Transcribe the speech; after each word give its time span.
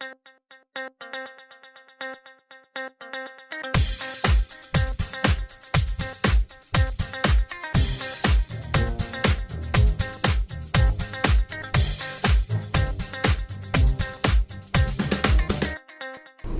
Thank 0.00 0.16
you. 0.76 1.37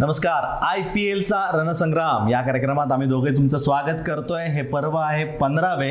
नमस्कार 0.08 0.44
I 0.64 0.80
P 0.82 1.04
एलचा 1.10 1.38
रणसंग्राम. 1.54 2.28
या 2.28 2.40
कार्यक्रमात 2.40 2.92
आम्ही 2.92 3.06
दोघे 3.08 3.30
तुमचं 3.30 3.58
स्वागत 3.58 4.00
करतोय. 4.06 4.44
हे 4.44 4.62
पर्व 4.62 4.96
आहे 4.96 5.24
पंधरावे 5.24 5.90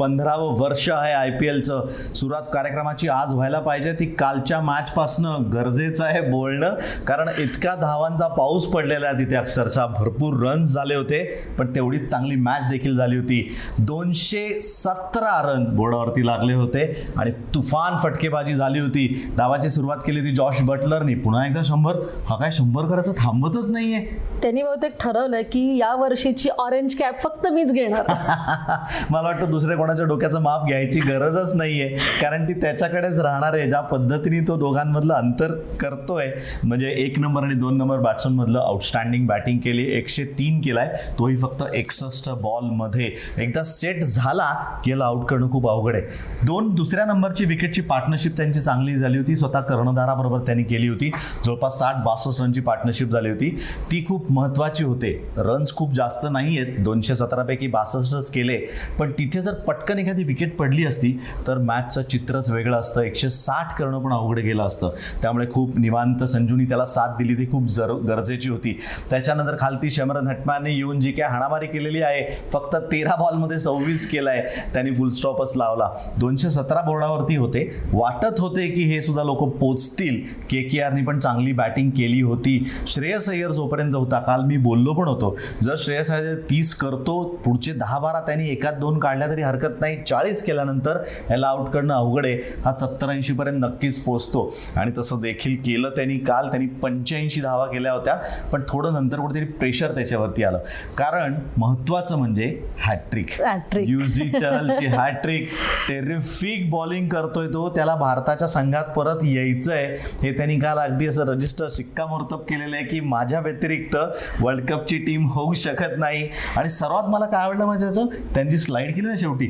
पंधरावं 0.00 0.56
वर्ष 0.60 0.88
आहे 0.90 1.12
आय 1.12 1.30
पी 1.30 1.46
एलचं 1.48 1.86
सुरुवात 2.14 2.42
कार्यक्रमाची 2.54 3.08
आज 3.08 3.34
व्हायला 3.34 3.60
पाहिजे. 3.60 3.92
ती 3.92 4.04
कालच्या 4.04 4.60
मॅचपासनं 4.60 5.50
गरजेचं 5.52 6.04
आहे 6.04 6.20
बोलणं. 6.20 6.74
कारण 7.06 7.28
इतका 7.38 7.74
धावांचा 7.74 8.28
पाऊस 8.28 8.66
पडलेला 8.66 9.06
आहे 9.06 9.18
तिथे. 9.18 9.36
अक्षरशः 9.36 9.86
भरपूर 9.86 10.34
रन्स 10.48 10.72
झाले 10.72 10.94
होते 10.94 11.22
पण 11.58 11.74
तेवढीच 11.74 12.10
चांगली 12.10 12.36
मॅच 12.36 12.66
देखील 12.70 12.96
झाली 12.96 13.16
होती. 13.16 13.54
दोनशे 13.78 14.58
सतरा 14.60 15.40
रन 15.44 15.64
बोर्डावरती 15.76 16.26
लागले 16.26 16.54
होते 16.54 17.12
आणि 17.16 17.30
तुफान 17.54 17.96
फटकेबाजी 18.02 18.54
झाली 18.54 18.78
होती. 18.78 19.34
धावाची 19.38 19.70
सुरुवात 19.70 19.98
केली 20.06 20.20
होती 20.20 20.34
जॉश 20.34 20.62
बटलरनी. 20.62 21.14
पुन्हा 21.14 21.46
एकदा 21.46 21.62
शंभर? 21.64 21.96
हा 22.28 22.36
काय 22.36 22.50
शंभर 22.52 22.86
करायचं 22.86 23.12
थांबतच 23.52 23.70
नाहीये. 23.70 24.32
त्यांनी 24.42 24.62
बहुतेक 24.62 24.96
ठरवलं 25.00 25.40
की 25.40 25.76
या 25.78 25.94
वर्षीची 25.94 26.48
ऑरेंज 26.58 26.94
कॅप 26.94 27.20
फक्त 27.20 27.46
मीच 27.46 27.72
घेणार. 27.72 28.04
मला 29.10 29.28
वाटतं 29.28 29.50
दुसऱ्या 29.50 29.76
कोणाच्या 29.76 30.06
डोक्याचं 30.06 30.40
माप 30.42 30.66
घ्यायची 30.66 31.00
गरजच 31.00 31.54
नाहीये. 31.54 31.88
कारण 32.22 32.44
ती 32.48 32.52
त्याच्याकडेच 32.52 33.18
राहणार 33.20 33.54
आहे. 33.54 33.68
ज्या 33.68 33.80
पद्धतीने 33.80 34.40
तो 34.40 34.56
दोघांमधलं 34.56 35.14
अंतर 35.14 35.54
करतोय 35.80 36.30
म्हणजे 36.64 36.90
एक 36.90 37.18
नंबर 37.18 37.42
आणि 37.42 37.54
दोन 37.54 37.76
नंबर 37.78 37.98
बॅट्समन 37.98 38.34
मधलं 38.34 38.58
आउटस्टँडिंग 38.58 39.26
बॅटिंग 39.26 39.58
केली 39.58 39.84
एकशे 39.92 40.24
तीन 40.24 40.60
केलाय. 40.60 40.92
तोही 41.18 41.36
फक्त 41.36 41.64
एकसष्ट 41.74 42.30
बॉलमध्ये 42.30 43.12
एकदा 43.38 43.62
सेट 43.62 44.02
झाला 44.04 44.50
की 44.84 44.90
याला 44.90 45.04
आउट 45.04 45.24
करणं 45.24 45.50
खूप 45.50 45.68
अवघड 45.68 45.96
आहे. 45.96 46.04
दोन 46.46 46.74
दुसऱ्या 46.74 47.04
नंबरची 47.04 47.44
विकेटची 47.44 47.80
पार्टनरशिप 47.80 48.36
त्यांची 48.36 48.60
चांगली 48.60 48.94
झाली 48.94 49.18
होती. 49.18 49.36
स्वतः 49.36 49.60
कर्णधाराबरोबर 49.60 50.38
त्यांनी 50.38 50.62
केली 50.62 50.88
होती. 50.88 51.10
जवळपास 51.44 51.78
साठ 51.78 51.96
बासष्ट 51.96 52.42
रनची 52.42 52.60
पार्टनरशिप 52.60 53.08
झाली 53.08 53.30
होती. 53.30 53.41
ती 53.50 54.04
खूप 54.08 54.32
महत्त्वाची 54.32 54.84
होते. 54.84 55.28
रन्स 55.36 55.74
खूप 55.74 55.92
जास्त 55.92 56.26
नाही 56.30 56.58
आहेत 56.58 56.78
दोनशे 56.78 57.14
सतरापैकी 57.14 57.66
बासष्टच 57.66 58.30
केले. 58.30 58.58
पण 58.98 59.10
तिथे 59.10 59.40
जर 59.40 59.54
पटकन 59.54 59.98
एखादी 59.98 60.24
विकेट 60.24 60.56
पडली 60.56 60.84
असती 60.84 61.20
तर 61.46 61.58
मॅचचं 61.58 62.02
चित्रच 62.02 62.50
वेगळं 62.50 62.76
असतं. 62.76 63.00
एकशे 63.00 63.30
साठ 63.30 63.78
करणं 63.78 63.98
पण 63.98 64.12
अवघड 64.12 64.38
गेलं 64.38 64.62
असतं. 64.62 64.90
त्यामुळे 65.22 65.46
खूप 65.52 65.78
निवांत 65.78 66.24
संजूनी 66.24 66.64
त्याला 66.64 66.86
साथ 66.86 67.08
दिली. 67.08 67.34
ती 67.34 67.46
खूप 67.46 67.66
जर 67.66 67.92
गरजेची 67.92 68.50
होती. 68.50 68.78
त्याच्यानंतर 69.10 69.56
खालती 69.60 69.90
शमरन 69.90 70.26
हटमाने 70.26 70.74
येऊन 70.74 71.00
जी 71.00 71.12
काय 71.12 71.28
हाणामारी 71.28 71.66
केलेली 71.66 72.02
आहे 72.02 72.48
फक्त 72.52 72.76
तेरा 72.76 73.14
बॉलमध्ये 73.16 73.58
सव्वीस 73.58 74.10
केलाय. 74.10 74.46
त्यांनी 74.74 74.94
फुल 74.94 75.10
स्टॉपच 75.10 75.52
लावला. 75.56 75.90
दोनशे 76.18 76.50
सतरा 76.50 76.80
बोर्डावरती 76.80 77.36
होते. 77.36 77.76
वाटत 77.92 78.40
होते 78.40 78.68
की 78.68 78.82
हे 78.82 79.00
सुद्धा 79.00 79.22
लोक 79.22 79.42
पोचतील. 79.42 80.20
के 80.50 80.62
के 80.62 80.80
आरनी 80.80 81.02
पण 81.02 81.18
चांगली 81.18 81.52
बॅटिंग 81.52 81.90
केली 81.90 82.20
होती. 82.20 82.64
श्रेयस 82.86 83.28
अय्यर 83.32 83.50
जोपर्यंत 83.50 83.94
होता 83.94 84.18
काल 84.20 84.44
मी 84.44 84.56
बोललो 84.58 84.92
पण 84.92 85.08
होतो. 85.08 85.36
जर 85.62 85.74
श्रेयस 85.78 86.10
अय्यर 86.10 86.34
तीस 86.50 86.74
करतो 86.74 87.22
पुढचे 87.44 87.72
दहा 87.72 87.98
बारा 87.98 88.20
त्यांनी 88.20 88.48
एकात 88.48 88.72
दोन 88.72 88.98
काढल्या 88.98 89.28
तरी 89.28 89.42
हरकत 89.42 89.80
नाही. 89.80 89.96
चाळीस 90.06 90.42
केल्यानंतर 90.42 90.98
याला 91.30 91.48
आउट 91.48 91.68
करणं 91.68 91.94
अवघड 91.94 92.26
आहे. 92.26 92.34
हा 92.64 92.72
सत्तर 92.80 93.10
ऐंशी 93.10 93.32
पर्यंत 93.32 93.60
नक्कीच 93.60 93.98
पोचतो 94.04 94.52
आणि 94.76 94.90
तसं 94.98 95.20
देखील 95.20 95.56
केलं 95.56 95.90
त्यांनी 95.96 96.18
काल. 96.18 96.48
त्यांनी 96.48 96.66
पंच्याऐंशी 96.82 97.40
धावा 97.40 97.66
केल्या 97.66 97.92
होत्या 97.92 98.14
पण 98.52 98.62
थोडं 98.68 98.92
नंतर 98.92 99.20
कुठेतरी 99.20 99.44
प्रेशर 99.52 99.94
त्याच्यावरती 99.94 100.44
आलं. 100.44 100.58
कारण 100.98 101.34
महत्वाचं 101.58 102.16
म्हणजे 102.16 102.46
हॅट्रिक. 102.78 103.30
युझी 103.78 104.28
चहलची 104.30 104.86
हॅट्रिक 104.86 105.48
टेरिफिक 105.88 106.68
बॉलिंग 106.70 107.08
करतोय 107.08 107.46
तो. 107.46 107.68
त्याला 107.68 107.94
भारताच्या 107.96 108.48
संघात 108.48 108.84
परत 108.96 109.24
यायचंय. 109.24 109.96
हे 110.22 110.32
त्यांनी 110.32 110.58
काल 110.58 110.78
अगदी 110.78 111.06
असं 111.06 111.26
रजिस्टर 111.26 111.66
शिक्कामोर्तब 111.70 112.40
केलेलं 112.40 112.76
आहे 112.76 112.84
की 112.84 113.00
माझ्या 113.22 113.40
व्यतिरिक्त 113.40 113.96
वर्ल्ड 114.40 114.64
कपची 114.68 114.96
टीम 114.98 115.26
होऊ 115.30 115.52
शकत 115.54 115.98
नाही. 115.98 116.28
आणि 116.56 116.68
सर्वात 116.68 117.08
मला 117.08 117.26
काय 117.26 117.42
आवडलं 117.42 117.64
माहिती 117.64 117.84
त्याचं? 117.84 118.06
त्यांची 118.34 118.58
स्लाइड 118.58 118.94
केली 118.94 119.06
ना 119.06 119.14
शेवटी. 119.18 119.46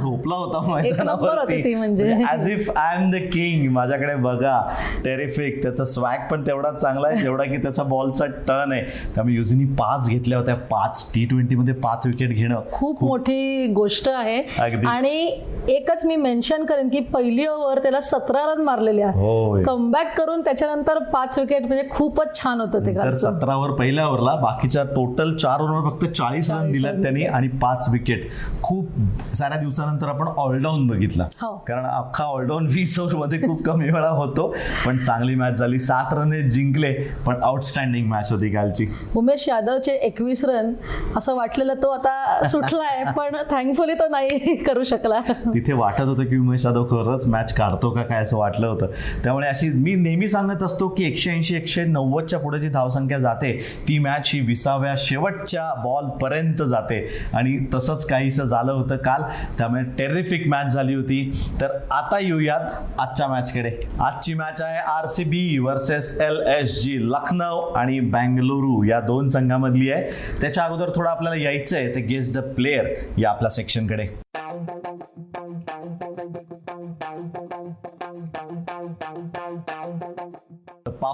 झोपला 0.00 0.34
होता 0.34 0.60
म्हणजे. 0.60 2.14
As 2.24 2.50
if 2.50 2.70
I 2.70 2.96
am 2.96 3.10
the 3.10 3.20
king 3.32 3.70
माझ्याकडे 3.72 4.14
बघा. 4.22 4.58
टेरिफिक 5.04 5.62
त्याचा 5.62 5.84
स्वॅग 5.84 6.26
पण 6.30 6.46
तेवढाच 6.46 6.80
चांगला 6.80 7.08
आहे 7.08 7.16
जेवढा 7.16 7.44
की 7.44 7.56
त्याचा 7.56 7.82
बॉलचा 7.82 8.26
टर्न 8.48 8.72
आहे. 8.72 8.82
त्यामुळे 9.14 9.34
युझीनी 9.34 9.64
पाच 9.74 10.08
घेतल्या 10.08 10.38
होत्या. 10.38 10.54
पाच 10.72 11.04
टी 11.14 11.24
ट्वेंटीमध्ये 11.24 11.74
पाच 11.84 12.06
विकेट 12.06 12.30
घेणं 12.30 12.60
खूप 12.72 13.04
मोठी 13.04 13.66
गोष्ट 13.74 14.08
आहे. 14.08 14.40
आणि 14.86 15.42
एकच 15.68 16.04
मी 16.04 16.16
मेन्शन 16.16 16.64
करेन 16.64 16.88
की 16.88 17.00
पहिली 17.12 17.46
ओव्हर 17.46 17.78
त्याला 17.82 18.00
सतरा 18.00 18.44
रन 18.46 18.62
मारलेले. 18.62 19.02
आहे 19.02 19.62
कमबॅक 19.64 20.16
करून 20.18 20.40
त्याच्यानंतर 20.40 20.98
पाच 21.12 21.38
विकेट 21.38 21.66
म्हणजे 21.66 21.86
खूपच 21.90 22.34
छान 22.34 22.53
होतं 22.60 22.86
ते 22.86 22.94
तर 22.96 23.00
कालचं. 23.00 23.18
सतरावर 23.18 23.70
पहिल्या 23.70 24.06
ओव्हरला 24.06 24.34
बाकीच्या 24.36 24.84
टोटल 24.84 25.34
चार 25.36 25.60
ओव्हरवर 25.60 25.90
फक्त 25.90 26.04
चाळीस 26.04 26.50
रन 26.50 26.56
40 26.56 26.72
दिल्यात 26.72 26.94
त्यांनी 26.94 27.24
आणि 27.24 27.48
पाच 27.48 27.88
विकेट 27.88 28.28
खूप 28.62 28.88
साऱ्या 29.34 29.58
दिवसानंतर 29.58 30.08
आपण 30.08 30.28
ऑलडाऊन 30.36 30.86
बघितला. 30.86 31.24
हो. 31.42 31.56
कारण 31.68 31.86
अख्खा 31.86 32.24
ऑलडाऊन 32.24 32.66
वीस 32.66 32.98
ओव्हरमध्ये 33.00 33.38
खूप 33.38 33.62
कमी 33.62 33.90
वेळा 33.90 34.08
होतो. 34.08 34.54
पण 34.86 34.98
चांगली 34.98 35.34
मॅच 35.34 35.54
झाली. 35.54 35.78
सात 35.78 36.14
रन 36.14 36.48
जिंकले 36.48 36.92
पण 37.26 37.42
आउटस्टँडिंग 37.42 38.06
मॅच 38.08 38.32
होती 38.32 38.50
कालची. 38.50 38.86
उमेश 39.16 39.48
यादवचे 39.48 39.92
एकवीस 39.92 40.44
रन 40.44 40.72
असं 41.16 41.34
वाटलेलं 41.34 41.74
तो 41.74 41.90
आता 41.90 42.44
सुटलाय 42.44 43.04
पण 43.16 43.36
थँकफुली 43.50 43.94
तो 43.94 44.08
नाही 44.10 44.56
करू 44.56 44.82
शकला. 44.82 45.20
तिथे 45.54 45.72
वाटत 45.72 46.00
होतं 46.00 46.24
की 46.24 46.36
उमेश 46.36 46.66
यादव 46.66 46.84
खरंच 46.84 47.26
मॅच 47.26 47.54
काढतो 47.54 47.90
का 47.90 48.02
काय 48.02 48.22
असं 48.22 48.36
वाटलं 48.36 48.66
होतं. 48.66 48.86
त्यामुळे 49.24 49.48
अशी 49.48 49.68
मी 49.68 49.94
नेहमी 49.94 50.28
सांगत 50.28 50.62
असतो 50.62 50.88
की 50.88 51.04
एकशे 51.04 51.30
ऐंशी 51.30 51.56
एकशे 51.56 51.84
नव्वदच्या 51.84 52.38
पुढे 52.44 52.60
जी 52.60 52.68
धावसंख्या 52.68 53.18
जाते 53.18 53.52
ती 53.88 53.98
मॅच 53.98 54.30
ही 54.34 54.40
विसाव्या 54.40 54.94
शेवटच्या 54.98 55.72
बॉलपर्यंत 55.84 56.62
जाते. 56.62 57.04
आणि 57.34 57.56
तसंच 57.74 58.04
काहीसं 58.06 58.44
झालं 58.44 58.72
होतं 58.72 58.96
काल 58.96 59.22
त्यामुळे 59.58 59.82
टेरिफिक 59.98 60.48
मॅच 60.48 60.72
झाली 60.72 60.94
होती. 60.94 61.30
तर 61.60 61.76
आता 61.90 62.18
येऊयात 62.18 63.00
आजच्या 63.00 63.28
मॅचकडे 63.28 63.70
आजची 64.00 64.34
मॅच 64.34 64.62
आहे 64.62 64.78
R 64.88 65.06
C 65.06 65.24
B 65.24 65.58
versus 65.58 66.12
L 66.20 66.40
S 66.58 66.82
G 66.82 66.98
Lucknow 67.02 67.60
आणि 67.76 68.00
बँगलुरू 68.00 68.82
या 68.84 69.00
दोन 69.00 69.28
संघामधली 69.28 69.90
आहे. 69.90 70.02
त्याच्या 70.40 70.64
अगोदर 70.64 70.90
थोडं 70.96 71.10
आपल्याला 71.10 71.42
यायचं 71.42 71.76
आहे 71.76 71.94
ते 71.94 72.00
गेस 72.02 72.32
द 72.34 72.38
प्लेयर 72.54 72.94
या 73.18 73.30
आपल्या 73.30 73.50
सेक्शनकडे 73.50 74.06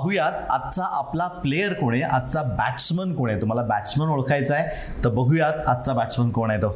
पाहूयात 0.01 0.33
आजचा 0.51 0.85
आपला 0.85 1.27
प्लेयर 1.29 1.73
कोण 1.73 1.93
आहे? 1.93 2.03
आजचा 2.03 2.43
बॅट्समन 2.43 3.15
कोण 3.15 3.31
आहे? 3.31 3.41
तुम्हाला 3.41 3.63
बॅट्समन 3.63 4.09
ओळखायचा 4.09 4.55
आहे 4.55 4.69
तर 5.05 5.09
बघूयात 5.09 5.67
आजचा 5.67 5.93
बॅट्समन 5.93 6.31
कोण 6.31 6.51
आहे 6.51 6.63
तो. 6.63 6.75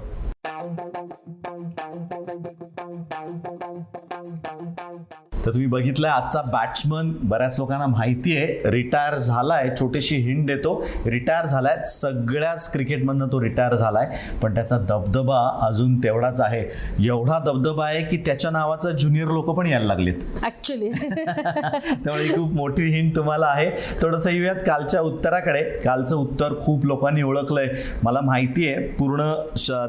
तर 5.46 5.50
तुम्ही 5.50 5.66
बघितलंय 5.66 6.10
आजचा 6.10 6.40
बॅट्समन 6.42 7.12
बऱ्याच 7.22 7.58
लोकांना 7.58 7.86
माहिती 7.86 8.36
आहे 8.36 8.70
रिटायर 8.70 9.16
झालाय 9.18 9.68
छोटीशी 9.80 10.16
हिंट 10.16 10.46
देतो. 10.46 10.84
रिटायर 11.06 11.46
झालाय 11.46 11.76
सगळ्याच 11.86 12.72
क्रिकेटमधनं 12.72 13.26
तो 13.32 13.40
रिटायर 13.40 13.74
झालाय 13.74 14.08
पण 14.42 14.54
त्याचा 14.54 14.78
दबदबा 14.78 15.38
अजून 15.62 15.98
तेवढाच 15.98 16.40
आहे. 16.40 16.62
एवढा 17.06 17.38
दबदबा 17.38 17.86
आहे 17.86 18.02
की 18.02 18.16
त्याच्या 18.16 18.50
नावाचं 18.50 18.90
ज्युनियर 18.90 19.26
लोक 19.26 19.50
पण 19.50 19.66
यायला 19.66 19.86
लागलेत. 19.86 20.14
ऍक्च्युली 20.44 20.90
त्यामुळे 22.04 22.28
खूप 22.28 22.52
मोठी 22.52 22.82
हिंट 22.82 23.14
तुम्हाला 23.16 23.46
आहे. 23.46 23.70
थोडंसं 24.02 24.30
येऊयात 24.30 24.56
कालच्या 24.66 25.00
उत्तराकडे. 25.00 25.62
कालचं 25.84 26.16
उत्तर 26.16 26.54
खूप 26.62 26.86
लोकांनी 26.86 27.22
ओळखलंय. 27.22 27.68
मला 28.02 28.20
माहिती 28.20 28.68
आहे 28.68 28.86
पूर्ण 28.88 29.32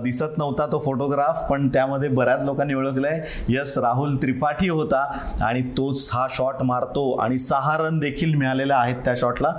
दिसत 0.04 0.38
नव्हता 0.38 0.66
तो 0.72 0.82
फोटोग्राफ 0.86 1.44
पण 1.50 1.68
त्यामध्ये 1.68 2.10
बऱ्याच 2.10 2.44
लोकांनी 2.44 2.74
ओळखलंय. 2.74 3.22
यस 3.50 3.78
राहुल 3.78 4.16
त्रिपाठी 4.16 4.70
होता. 4.70 5.04
आणि 5.46 5.62
तोच 5.78 6.10
हा 6.14 6.26
शॉट 6.30 6.62
मारतो 6.64 7.12
आणि 7.22 7.38
सहा 7.38 7.78
रन 7.78 8.00
देखील 8.00 8.34
मिळालेल्या 8.36 8.78
आहेत 8.78 8.96
त्या 9.06 9.14
शॉटला 9.18 9.50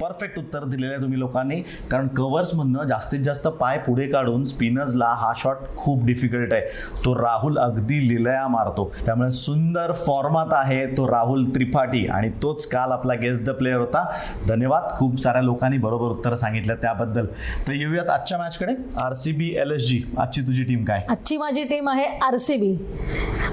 परफेक्ट 0.00 0.38
उत्तर 0.38 0.64
दिलेलं 0.64 0.92
आहे 0.92 1.02
तुम्ही 1.02 1.18
लोकांनी. 1.18 1.60
कारण 1.90 2.08
कव्हर्समधनं 2.16 2.84
जास्तीत 2.88 3.20
जास्त 3.20 3.46
पाय 3.50 3.78
पुढे 3.78 4.06
काढून 4.08 4.44
स्पिनर्सला 4.44 5.06
हा 5.18 5.32
शॉट 5.36 5.56
खूप 5.76 6.04
डिफिकल्ट 6.06 6.52
आहे. 6.52 6.62
तो 7.04 7.14
राहुल 7.14 7.58
अगदी 7.58 7.98
लिलया 8.08 8.46
मारतो. 8.48 8.90
त्यामुळे 9.06 9.30
सुंदर 9.30 9.92
फॉर्मात 9.96 10.52
आहे 10.52 10.84
तो 10.96 11.06
राहुल 11.10 11.44
त्रिपाठी 11.54 12.06
आणि 12.06 12.30
तोच 12.42 12.66
काल 12.66 12.92
आपला 12.92 13.14
गेस्ट 13.22 13.44
द 13.44 13.50
प्लेअर 13.50 13.78
होता. 13.78 14.04
धन्यवाद. 14.48 14.88
खूप 14.96 15.20
साऱ्या 15.20 15.42
लोकांनी 15.42 15.78
बरोबर 15.78 16.10
उत्तर 16.10 16.34
सांगितलं 16.34 16.74
त्याबद्दल. 16.82 17.26
तर 17.66 17.72
येऊयात 17.72 18.10
आजच्या 18.10 18.38
मॅचकडे 18.38 18.74
R 19.02 19.12
C 19.14 19.32
B 19.32 19.48
L 19.60 19.70
S 19.70 19.88
G 19.88 20.02
आजची 20.18 20.42
तुझी 20.46 20.64
टीम 20.64 20.84
काय? 20.84 21.04
आजची 21.10 21.36
माझी 21.36 21.64
टीम 21.64 21.88
आहे 21.88 22.04
R 22.22 22.36
C 22.36 22.56
B 22.56 22.74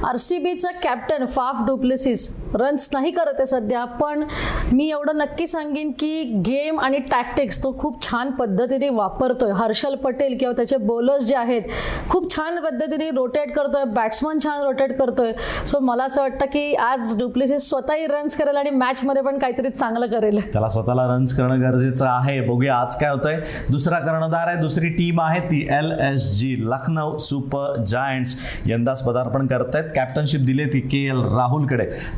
R 0.08 0.16
C 0.18 0.38
बीचं 0.40 0.80
captain 0.84 1.26
Faf 1.26 1.64
du Plessis 1.84 2.30
runs 2.56 2.88
नाही 2.94 3.12
करत 3.12 3.40
आहे 3.40 3.46
सध्या 3.46 3.84
पण 4.00 4.24
मी 4.72 4.90
एवढं 4.90 5.18
नक्की 5.18 5.48
सांगेन 5.48 5.92
की 6.00 6.24
गेम 6.46 6.80
आणि 6.80 6.98
टॅक्टिक्स 7.12 7.58
तो 7.64 7.72
खूप 7.80 8.02
छान 8.04 8.30
पद्धतीने 8.32 8.90
वापरतोय. 8.90 9.52
हर्षल 9.56 9.96
पटेल 10.04 10.36
किंवा 10.40 10.54
त्याचे 10.56 10.78
बॉलर्स 10.78 11.24
जे 11.26 11.36
आहेत 11.36 11.62
खूप 12.10 12.30
छान 12.36 12.60
पद्धतीने 12.64 13.10
रोटेट 13.16 13.52
करतोय. 13.56 13.84
बॅट्समन 13.96 14.38
छान 14.44 14.62
रोटेट 14.64 14.98
करतोय. 14.98 15.32
सो 15.68 15.80
मला 15.80 16.04
असं 16.04 16.22
वाटतं 16.22 16.46
की 16.54 16.74
आज 16.76 17.18
डुप्लेसिस 17.20 17.68
स्वतःही 17.70 18.06
रन्स 18.08 18.38
करेल 18.38 18.58
आणि 18.58 18.70
मॅचमध्ये 18.70 19.22
पण 19.24 19.38
काहीतरी 19.40 19.70
चांगलं 19.70 20.08
करेल. 20.10 20.40
त्याला 20.54 20.70
स्वतःला 20.70 21.08
रन्स 21.08 21.36
करणं 21.38 21.62
गरजेचं 21.62 22.06
आहे. 22.08 22.40
बघूया 22.48 22.76
आज 22.76 22.96
काय 22.96 23.10
होतंय. 23.10 23.40
दुसरा 23.70 24.00
कर्णधार 24.00 24.48
आहे 24.48 24.62
दुसरी 24.62 24.90
टीम 24.94 25.22
आहे 25.22 25.40
ती 25.42 25.62
L 25.72 25.92
S 26.12 26.32
G 26.40 26.56
Lucknow 26.62 27.18
Super 27.20 27.84
Giants 27.88 28.36
यंदाच 28.68 29.04
पदार्पण 29.04 29.48
करतायत. 29.48 29.92
कॅप्टनशिप 29.96 30.42
दिली 30.42 30.66
ती 30.66 30.80
के 30.88 31.06
एल 31.08 31.22
राहुल 31.36 31.66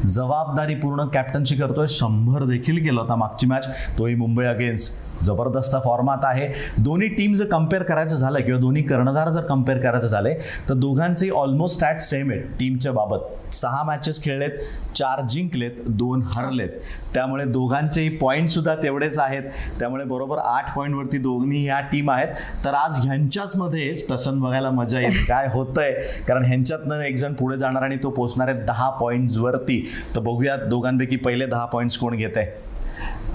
जबाबदारी 0.06 0.76
पूर्ण 0.76 1.06
कॅप्टनशी 1.06 1.56
करतोय. 1.56 1.88
शंभर 1.88 2.44
देखील 2.44 2.84
केलं 2.84 3.02
होता 3.02 3.16
मागची 3.16 3.48
मॅच 3.48 3.68
तोही 3.98 4.16
मुंबई 4.16 4.46
अगेन्स्ट 4.46 5.05
जबरदस्त 5.24 5.76
फॉर्मात 5.84 6.24
आहे. 6.24 6.48
दोन्ही 6.78 7.08
टीम 7.08 7.34
जर 7.34 7.46
कंपेअर 7.46 7.84
करायचं 7.84 8.16
झालं 8.16 8.40
किंवा 8.40 8.60
दोन्ही 8.60 8.84
कर्णधार 8.84 9.30
जर 9.30 9.42
कंपेअर 9.42 9.80
करायचं 9.82 10.08
झाले 10.08 10.34
तर 10.70 10.74
दोघांचे 10.74 11.30
ऑलमोस्ट 11.30 11.76
स्टॅट 11.76 12.00
सेम 12.00 12.32
आहेत 12.32 12.44
टीमच्या 12.60 12.92
बाबत. 12.92 13.54
सहा 13.54 13.84
मॅचेस 13.84 14.22
खेळलेत 14.24 14.52
चार 14.96 15.22
जिंकलेत 15.30 15.82
दोन 15.88 16.22
हरलेत. 16.36 16.70
त्यामुळे 17.14 17.46
दोघांचेही 17.46 18.10
पॉईंट 18.18 18.50
सुद्धा 18.50 18.76
तेवढेच 18.76 19.20
आहेत. 19.20 19.44
त्यामुळे 19.80 20.04
बरोबर 20.06 20.38
आठ 20.38 20.76
पॉईंटवरती 20.76 21.18
दोन्ही 21.18 21.64
ह्या 21.66 21.80
टीम 21.92 22.12
आहेत. 22.12 22.34
तर 22.66 22.74
आज 22.74 23.00
ह्यांच्याच 23.06 23.56
मध्ये 23.56 23.94
टसन 24.10 24.40
बघायला 24.40 24.70
मजा 24.70 25.00
येईल. 25.00 25.24
काय 25.28 25.48
होतंय? 25.54 25.92
कारण 26.28 26.46
ह्यांच्यातनं 26.46 27.02
एक 27.02 27.18
जण 27.18 27.34
पुढे 27.34 27.58
जाणार 27.58 27.84
आणि 27.84 27.98
तो 28.04 28.10
पोहोचणार 28.10 28.48
आहे 28.48 28.64
दहा 28.66 28.90
पॉईंट्सवरती 28.90 29.84
तर 30.16 30.22
बघूयात 30.22 30.68
दोघांपैकी 30.70 31.16
पहिले 31.16 31.46
दहा 31.46 31.66
पॉईंट्स 31.66 31.98
कोण 31.98 32.16
घेत 32.16 32.38
आहे 32.38 32.48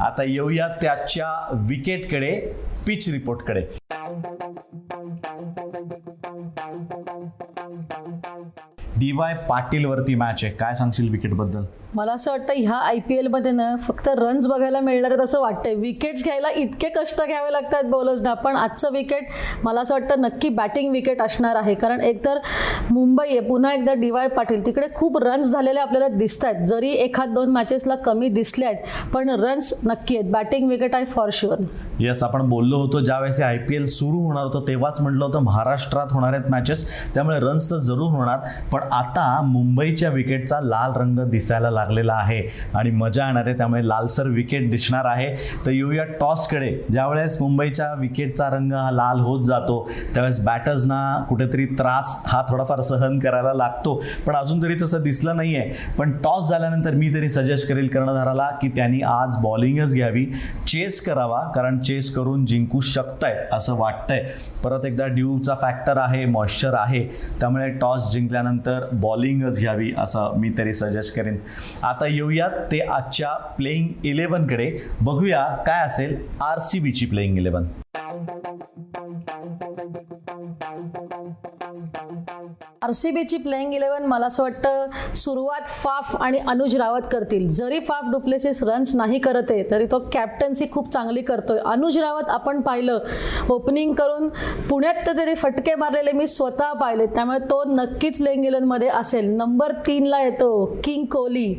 आता 0.01 0.25
येऊया 0.25 0.69
त्याच्या 0.83 1.29
विकेटकडे 1.61 2.35
पिच 2.87 3.09
रिपोर्टकडे 3.09 3.80
डी 9.01 9.11
वाय 9.17 9.35
पाटील 9.49 9.85
वरती 9.85 10.15
मॅच 10.15 10.45
आहे. 10.45 10.53
काय 10.55 10.75
सांगशील 10.75 11.09
विकेटबद्दल 11.11 11.65
मला 11.95 12.13
असं 12.13 12.31
वाटतं 12.31 12.55
ह्या 12.57 12.77
आय 12.79 12.99
पी 13.07 13.15
एलमध्ये 13.19 13.51
ना 13.53 13.75
फक्त 13.83 14.09
रन्स 14.19 14.47
बघायला 14.47 14.81
मिळणार 14.81 15.11
आहेत 15.11 15.21
असं 15.23 15.41
वाटतंय. 15.41 15.75
विकेट्स 15.75 16.23
घ्यायला 16.25 16.49
इतके 16.57 16.89
कष्ट 16.97 17.23
घ्यावे 17.23 17.53
लागतात 17.53 17.85
बॉलर्सना 17.91 18.35
पण 18.35 18.57
आजचं 18.57 18.93
विकेट 18.93 19.29
मला 19.65 19.81
असं 19.81 19.95
वाटतं 19.95 20.21
नक्की 20.21 20.49
बॅटिंग 20.49 20.91
विकेट 20.93 21.23
असणार 21.23 21.57
आहे. 21.57 21.75
कारण 21.75 22.01
एकतर 22.01 22.39
मुंबई 22.91 23.27
आहे 23.29 23.41
पुन्हा 23.49 23.73
एकदा 23.75 23.95
डी 23.95 24.11
वाय 24.11 24.29
पाटील 24.29 24.65
तिकडे 24.67 24.87
खूप 24.95 25.19
रन्स 25.23 25.51
झालेले 25.53 25.81
आपल्याला 25.81 26.09
दिसत 26.09 26.45
आहेत 26.45 26.63
जरी 26.67 26.91
एखाद 26.95 27.33
दोन 27.35 27.51
मॅचेसला 27.53 27.95
कमी 28.05 28.29
दिसले 28.29 28.67
आहेत 28.67 29.11
पण 29.15 29.31
रन्स 29.31 29.73
नक्की 29.85 30.17
आहेत. 30.17 30.31
बॅटिंग 30.33 30.69
विकेट 30.69 30.95
आहे 30.95 31.05
फॉर 31.07 31.29
शुअर 31.33 31.65
येस 32.01 32.23
आपण 32.23 32.49
बोललो 32.49 32.77
होतो 32.79 33.01
ज्यावेळेस 33.01 33.41
आय 33.41 33.59
पी 33.69 33.77
एल 33.77 33.85
सुरू 33.89 34.23
होणार 34.23 34.45
होतं 34.45 34.67
तेव्हाच 34.69 35.01
म्हटलं 35.01 35.25
होतं 35.25 35.43
महाराष्ट्रात 35.45 36.13
होणार 36.13 36.33
आहेत 36.33 36.51
मॅचेस 36.51 36.87
त्यामुळे 37.15 37.39
रन्स 37.41 37.71
तर 37.71 37.79
जरूर 37.81 38.11
होणार 38.11 38.39
पण 38.73 38.89
आता 38.93 39.41
मुंबईच्या 39.45 40.09
विकेटचा 40.11 40.61
लाल 40.61 40.93
रंग 40.93 41.19
दिसायला 41.21 41.71
लागलेला 41.71 42.15
आहे 42.15 42.41
आणि 42.75 42.91
मजा 42.91 43.27
येणार 43.27 43.47
आहे 43.47 43.57
त्यामुळे 43.57 43.87
लालसर 43.89 44.27
विकेट 44.27 44.71
दिसणार 44.71 45.05
आहे. 45.05 45.35
तर 45.67 45.71
येऊया 45.71 46.05
टॉसकडे 46.21 46.71
ज्यावेळेस 46.93 47.41
मुंबईच्या 47.41 47.93
विकेटचा 47.99 48.49
रंग 48.51 48.73
हा 48.73 48.91
लाल 48.91 49.21
होत 49.21 49.45
जातो 49.45 49.89
त्यावेळेस 50.15 50.41
बॅटर्सना 50.45 51.01
कुठेतरी 51.29 51.65
त्रास 51.79 52.17
हा 52.27 52.43
थोडाफार 52.49 52.81
सहन 52.81 53.19
करायला 53.19 53.53
लागतो. 53.55 53.95
पण 54.27 54.37
अजून 54.37 54.63
तरी 54.63 54.75
तसं 54.83 55.03
दिसलं 55.03 55.37
नाही 55.37 55.57
आहे 55.57 55.95
पण 55.99 56.13
टॉस 56.25 56.49
झाल्यानंतर 56.51 56.95
मी 56.95 57.13
तरी 57.15 57.29
सजेस्ट 57.29 57.69
करेल 57.69 57.89
कर्णधाराला 57.89 58.49
की 58.63 58.69
त्यांनी 58.69 59.01
आज 59.01 59.37
बॉलिंगच 59.43 59.95
घ्यावी. 59.95 60.27
चेस 60.69 61.01
करावा 61.01 61.41
कारण 61.55 61.79
चेस 61.79 62.11
करून 62.15 62.45
जिंकू 62.47 62.81
शकतायत 62.81 63.55
असं 63.55 63.75
वाटतंय. 63.79 64.25
परत 64.65 64.85
एकदा 64.85 65.07
ड्यूचा 65.07 65.55
फॅक्टर 65.55 65.99
आहे 65.99 66.25
मॉइश्चर 66.27 66.75
आहे. 66.75 67.05
त्यामुळे 67.41 67.69
टॉस 67.71 68.11
जिंकल्यानंतर 68.13 68.80
बॉलिंगच 68.93 69.61
घ्यावी 69.61 69.93
असं 69.99 70.39
मी 70.39 70.51
तरी 70.59 70.75
सजेस्ट 70.75 71.17
करेन. 71.17 71.39
आता 71.83 72.07
येऊयात 72.07 72.51
ते 72.73 72.81
आजच्या 72.81 73.35
प्लेईंग 73.57 74.07
इलेव्हनकडे 74.07 74.71
बघूया 75.01 75.45
काय 75.67 75.85
असेल 75.85 76.17
आर 76.43 76.59
सी 76.59 76.81
बीची 76.81 77.07
प्लेईंग 77.07 77.39
इलेव्हन 77.39 77.67
आर 82.85 82.91
सी 82.93 83.11
बीची 83.11 83.37
प्लेइंग 83.37 83.75
इलेव्हन 83.75 84.05
मला 84.09 84.27
असं 84.27 84.43
वाटतं 84.43 85.15
सुरुवात 85.15 85.67
फाफ 85.67 86.15
आणि 86.23 86.39
अनुज 86.49 86.77
रावत 86.77 87.07
करतील. 87.13 87.47
जरी 87.49 87.81
फाफ 87.81 88.09
डुप्लेसिस 88.13 88.63
रन्स 88.63 88.95
नाही 88.97 89.19
करत 89.19 89.51
आहे 89.51 89.65
तरी 89.71 89.87
तो 89.91 89.99
कॅप्टन्सी 90.13 90.67
खूप 90.73 90.89
चांगली 90.93 91.23
करतोय. 91.23 91.59
अनुज 91.65 91.99
रावत 91.99 92.31
आपण 92.31 92.61
पाहिलं 92.61 92.99
ओपनिंग 93.51 93.93
करून 93.95 94.29
पुण्यात 94.71 95.07
तर 95.07 95.17
तरी 95.17 95.35
फटके 95.35 95.75
मारलेले 95.75 96.13
मी 96.13 96.27
स्वतः 96.27 96.73
पाहिले. 96.73 97.07
त्यामुळे 97.07 97.39
तो 97.51 97.63
नक्कीच 97.67 98.19
प्लेइंग 98.19 98.45
इलेव्हनमध्ये 98.45 98.89
असेल. 98.89 99.29
नंबर 99.37 99.73
तीनला 99.87 100.23
येतो 100.23 100.65
किंग 100.85 101.05
कोहली 101.13 101.55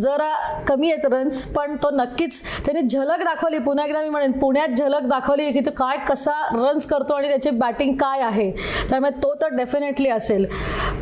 जरा 0.00 0.32
कमी 0.68 0.90
आहेत 0.90 1.04
रन्स 1.12 1.44
पण 1.46 1.76
तो 1.82 1.90
नक्कीच 1.94 2.42
त्याने 2.66 2.82
झलक 2.82 3.24
दाखवली. 3.24 3.58
पुन्हा 3.58 3.84
एकदा 3.86 4.02
मी 4.02 4.08
म्हणेन 4.08 4.32
पुण्यात 4.38 4.76
झलक 4.78 5.06
दाखवली 5.10 5.50
की 5.52 5.60
तो 5.60 5.70
काय 5.76 5.98
कसा 6.08 6.40
रन्स 6.54 6.86
करतो 6.86 7.14
आणि 7.14 7.28
त्याची 7.28 7.50
बॅटिंग 7.50 7.94
काय 7.96 8.22
आहे. 8.22 8.50
त्यामुळे 8.90 9.22
तो 9.22 9.34
तर 9.42 9.54
डेफिनेटली 9.56 10.08
असेल. 10.08 10.52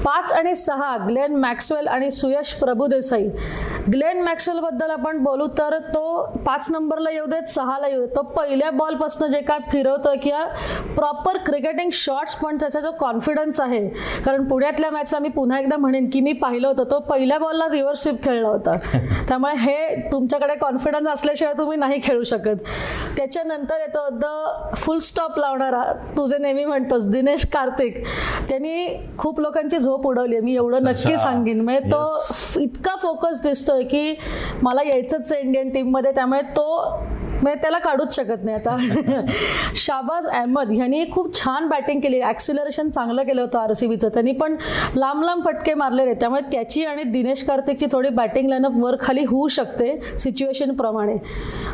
पाच 0.04 0.32
आणि 0.32 0.54
सहा 0.54 0.96
ग्लेन 1.08 1.36
मॅक्सवेल 1.36 1.86
आणि 1.86 2.10
सुयश 2.10 2.52
प्रभुदेसाई 2.52 3.28
ग्लेन 3.92 4.22
मॅक्सवेलबद्दल 4.22 4.90
आपण 4.90 5.18
बोलू 5.18 5.46
तर 5.46 5.78
तो 5.78 6.02
पाच 6.46 6.70
नंबरला 6.70 7.10
येऊ 7.10 7.26
देत 7.26 7.48
सहाला 7.48 7.88
येऊ 7.88 8.00
देत. 8.00 8.16
तो 8.16 8.22
पहिल्या 8.22 8.70
बॉलपासून 8.70 9.30
जे 9.30 9.40
काय 9.40 9.58
फिरवतोय 9.72 10.16
किंवा 10.16 10.44
प्रॉपर 10.96 11.36
क्रिकेटिंग 11.36 11.90
शॉट्स 11.92 12.34
पण 12.34 12.56
त्याचा 12.56 12.80
जो 12.80 12.90
कॉन्फिडन्स 12.90 13.60
आहे. 13.60 13.88
कारण 14.24 14.44
पुण्यातल्या 14.48 14.90
मॅचला 14.90 15.18
मी 15.18 15.28
पुन्हा 15.28 15.58
एकदा 15.60 15.76
म्हणेन 15.76 16.10
की 16.12 16.20
मी 16.20 16.32
पाहिलं 16.32 16.68
होतं 16.68 16.84
तो 16.90 16.98
पहिल्या 16.98 17.38
बॉलला 17.38 17.66
रिव्हर्स 17.70 18.02
स्वीप 18.02 18.24
खेळला 18.24 18.48
होता. 18.48 18.76
त्यामुळे 19.28 19.54
हे 19.56 20.08
तुमच्याकडे 20.12 20.54
कॉन्फिडन्स 20.54 21.08
असल्याशिवाय 21.08 21.54
तुम्ही 21.58 21.78
नाही 21.78 22.00
खेळू 22.02 22.22
शकत. 22.22 22.62
त्याच्यानंतर 23.16 23.80
येतो 23.80 24.08
द 24.12 24.24
फुल 24.76 24.98
स्टॉप 24.98 25.38
लावणारा 25.38 25.82
तुझे 26.16 26.38
नेहमी 26.38 26.64
म्हणतोस 26.64 27.06
दिनेश 27.06 27.46
कार्तिक. 27.46 28.04
त्यांनी 28.48 29.04
खूप 29.18 29.40
लोकांची 29.42 29.78
झोप 29.78 30.06
उडवली 30.06 30.34
आहे. 30.34 30.44
मी 30.44 30.54
एवढं 30.54 30.84
नक्की. 30.84 31.16
सांगेन. 31.16 31.60
म्हणजे 31.60 31.90
तो 31.92 32.60
इतका 32.60 32.94
फोकस 32.96 33.42
दिसतोय 33.42 33.82
की 33.84 34.14
मला 34.62 34.82
यायचंच 34.82 35.32
आहे 35.32 35.42
इंडियन 35.42 35.68
टीममध्ये 35.68 36.10
त्यामुळे 36.14 36.40
तो 36.56 36.98
म्हणजे 37.42 37.60
त्याला 37.62 37.78
काढूच 37.78 38.14
शकत 38.16 38.44
नाही 38.44 38.56
आता. 38.56 39.22
शाबाज 39.76 40.26
अहमद. 40.28 40.70
ह्यांनी 40.72 41.04
खूप 41.12 41.34
छान 41.34 41.66
बॅटिंग 41.68 42.00
केली. 42.00 42.20
ॲक्सिलरेशन 42.20 42.90
चांगलं 42.90 43.22
केलं 43.22 43.40
होतं 43.42 43.58
आर 43.58 43.72
सी 43.72 43.86
बीचं 43.86 44.08
त्यांनी 44.08 44.32
पण 44.32 44.56
लांब 44.96 45.22
लांब 45.24 45.44
फटके 45.44 45.74
मारलेले. 45.74 46.14
त्यामुळे 46.14 46.42
त्याची 46.52 46.84
आणि 46.84 47.02
दिनेश 47.02 47.42
कार्तिकची 47.42 47.86
थोडी 47.92 48.08
बॅटिंग 48.08 48.48
लाईनअप 48.48 48.76
वर 48.76 48.96
खाली 49.00 49.24
होऊ 49.24 49.48
शकते 49.48 50.18
सिच्युएशनप्रमाणे 50.18 51.16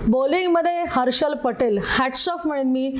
बॉलिंगमध्ये 0.08 0.84
हर्षल 0.90 1.34
पटेल. 1.34 1.78
हॅट्स 1.98 2.28
ऑफ 2.28 2.46
म्हणेन 2.46 2.70
मी. 2.70 2.92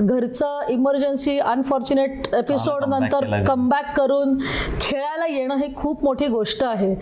घरचं 0.00 0.70
इमर्जन्सी 0.70 1.38
अनफॉर्च्युनेट 1.38 2.34
एपिसोड 2.34 2.84
नंतर. 2.88 3.24
कमबॅक 3.46 3.94
करून 3.96 4.36
खेळायला 4.80 5.26
येणं 5.26 5.56
ही 5.56 5.72
खूप 5.76 6.04
मोठी 6.04 6.26
गोष्ट 6.28 6.62
आहे. 6.64 6.94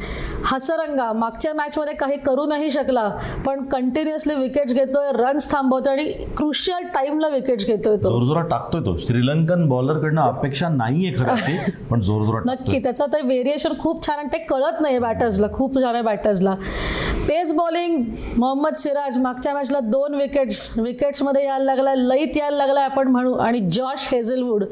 हसरंगा 0.46 1.12
मागच्या 1.12 1.52
मॅचमध्ये 1.54 1.94
काही 1.94 2.16
करू 2.16 2.44
नाही 2.46 2.70
शकला 2.70 3.08
पण 3.46 3.64
कंटिन्युअसली 3.64 4.34
विकेट्स 4.34 4.74
घेतोय 4.74 5.10
रन्स 5.14 5.50
थांबवतोय 5.52 5.92
आणि 5.92 6.04
क्रुशियल 6.36 6.86
टाइमला 6.94 7.28
विकेट्स 7.28 7.66
घेतोय 7.66 7.96
तो. 7.96 8.10
जोरजोरात 8.10 8.48
टाकतोय 8.50 8.80
तो. 8.80 8.96
श्रीलंकन 8.96 9.66
बॉलरकडनं 9.68 10.20
अपेक्षा 10.22 10.68
नाहीये 10.68 11.12
खरंची 11.14 11.56
पण 11.90 12.00
जोरजोरात 12.00 12.46
नक्की 12.46 12.78
त्याचं 12.78 13.06
ते 13.12 13.20
व्हेरिएशन 13.22 13.72
खूप 13.78 14.06
छान 14.06 14.18
आहे 14.18 14.32
ते 14.32 14.38
कळत 14.44 14.80
नाही 14.80 14.98
बॅटर्सला 14.98 15.46
खूप 15.52 15.74
छान 15.74 15.94
आहे 15.94 16.02
बॅटर्सला 16.02 16.54
पेस 17.28 17.52
बॉलिंग 17.52 18.02
मोहम्मद 18.38 18.74
सिराज 18.74 19.18
मागच्या 19.18 19.54
मॅचला 19.54 19.80
दोन 19.80 20.14
विकेट्स 20.14 20.70
विकेट्समध्ये 20.78 21.44
यायला 21.44 21.64
लागला 21.64 21.94
लईत 21.94 22.36
यायला 22.36 22.56
लागला 22.56 22.81
आपण 22.82 23.08
म्हणू 23.08 23.32
आणि 23.34 23.60
जॉश 23.70 24.08
हेझलवूड 24.12 24.64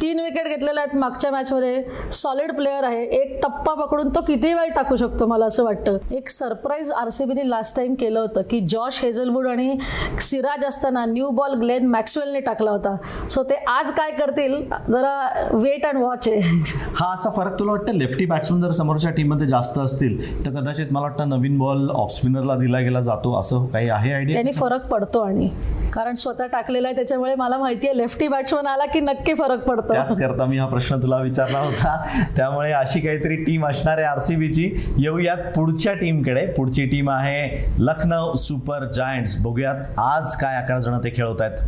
तीन 0.00 0.20
विकेट 0.20 0.48
घेतलेल्या 0.48 0.82
आहेत 0.84 0.98
मागच्या 0.98 1.30
मॅचमध्ये 1.30 1.82
सॉलिड 2.12 2.52
प्लेअर 2.52 2.84
आहे. 2.84 3.02
एक 3.04 3.38
टप्पा 3.42 3.74
पकडून 3.74 4.08
तो 4.08 4.20
किती 4.20 4.52
वेळ 4.54 4.70
टाकू 4.72 4.96
शकतो 4.96 5.26
मला 5.26 5.46
असं 5.46 5.64
वाटतं. 5.64 5.96
एक 6.10 6.28
सरप्राईज 6.30 6.90
आर 6.90 7.08
सी 7.08 7.24
बीने 7.24 7.48
लास्ट 7.50 7.76
टाइम 7.76 7.94
केलं 7.94 8.20
होतं 8.20 8.42
की 8.50 8.60
जॉश 8.60 9.00
हेझलवूड 9.02 9.46
आणि 9.48 9.76
सिराज 10.20 10.64
असताना 10.64 11.04
न्यू 11.04 11.28
बॉल 11.30 11.54
ग्लेन 11.60 11.86
मॅक्सवेलने 11.86 12.40
टाकला 12.40 12.70
होता. 12.70 12.96
सो 13.30 13.42
ते 13.42 13.54
आज 13.68 13.90
काय 13.92 14.10
करतील? 14.10 14.54
जरा 14.92 15.14
वेट 15.52 15.86
अँड 15.86 16.02
वॉच 16.02 16.28
आहे. 16.28 16.40
हा 16.96 17.12
असा 17.12 17.30
फरक 17.30 17.58
तुला 17.58 17.70
वाटतं? 17.70 17.92
लेफ्टी 17.94 18.26
बॅट्समन 18.26 18.60
जर 18.60 18.70
समोरच्या 18.70 19.10
टीममध्ये 19.10 19.46
जास्त 19.46 19.78
असतील 19.78 20.44
तर 20.46 20.50
कदाचित 20.50 20.86
मला 20.90 21.02
वाटतं 21.02 21.28
नवीन 21.28 21.58
बॉल 21.58 21.88
ऑफ 21.90 22.10
स्पिनरला 22.10 22.56
दिला 22.56 22.80
गेला 22.80 23.00
जातो. 23.00 23.38
असं 23.40 23.66
काही 23.66 23.88
आहे 23.88 24.12
आयडिया 24.12 24.34
त्यांनी 24.34 24.52
फरक 24.52 24.86
पडतो 24.88 25.20
आणि. 25.20 25.48
कारण 25.92 26.14
स्वतः 26.14 26.46
टाकलेला 26.46 26.88
आहे 26.88 26.96
त्याच्यामुळे 26.96 27.34
मला 27.34 27.58
माहिती 27.58 27.88
आहे 27.88 27.96
लेफ्टी 27.98 28.28
बॅट्समन 28.28 28.66
आला 28.66 28.84
की 28.84 29.00
नक्की 29.00 29.34
फरक 29.34 29.64
पडतो. 29.64 29.92
त्याच 29.92 30.16
करता 30.18 30.44
मी 30.44 30.58
हा 30.58 30.66
प्रश्न 30.66 30.96
तुला 31.02 31.18
विचारला 31.18 31.58
होता. 31.58 31.96
त्यामुळे 32.36 32.72
अशी 32.72 33.00
काहीतरी 33.00 33.36
टीम 33.44 33.66
असणार 33.66 33.98
आहे 33.98 34.06
आरसीबीची 34.06 34.70
येऊयात 34.98 35.52
पुढच्या 35.56 35.94
टीमकडे 35.94 36.46
पुढची 36.46 36.86
टीम 36.86 37.10
आहे 37.10 37.74
लखनौ 37.78 38.34
सुपर 38.34 38.90
जायंट्स. 38.94 39.36
बघूयात 39.36 39.98
आज 39.98 40.36
काय 40.36 40.62
अकरा 40.62 40.78
जण 40.78 40.98
ते 41.04 41.12
खेळवत 41.16 41.42
आहेत 41.42 41.58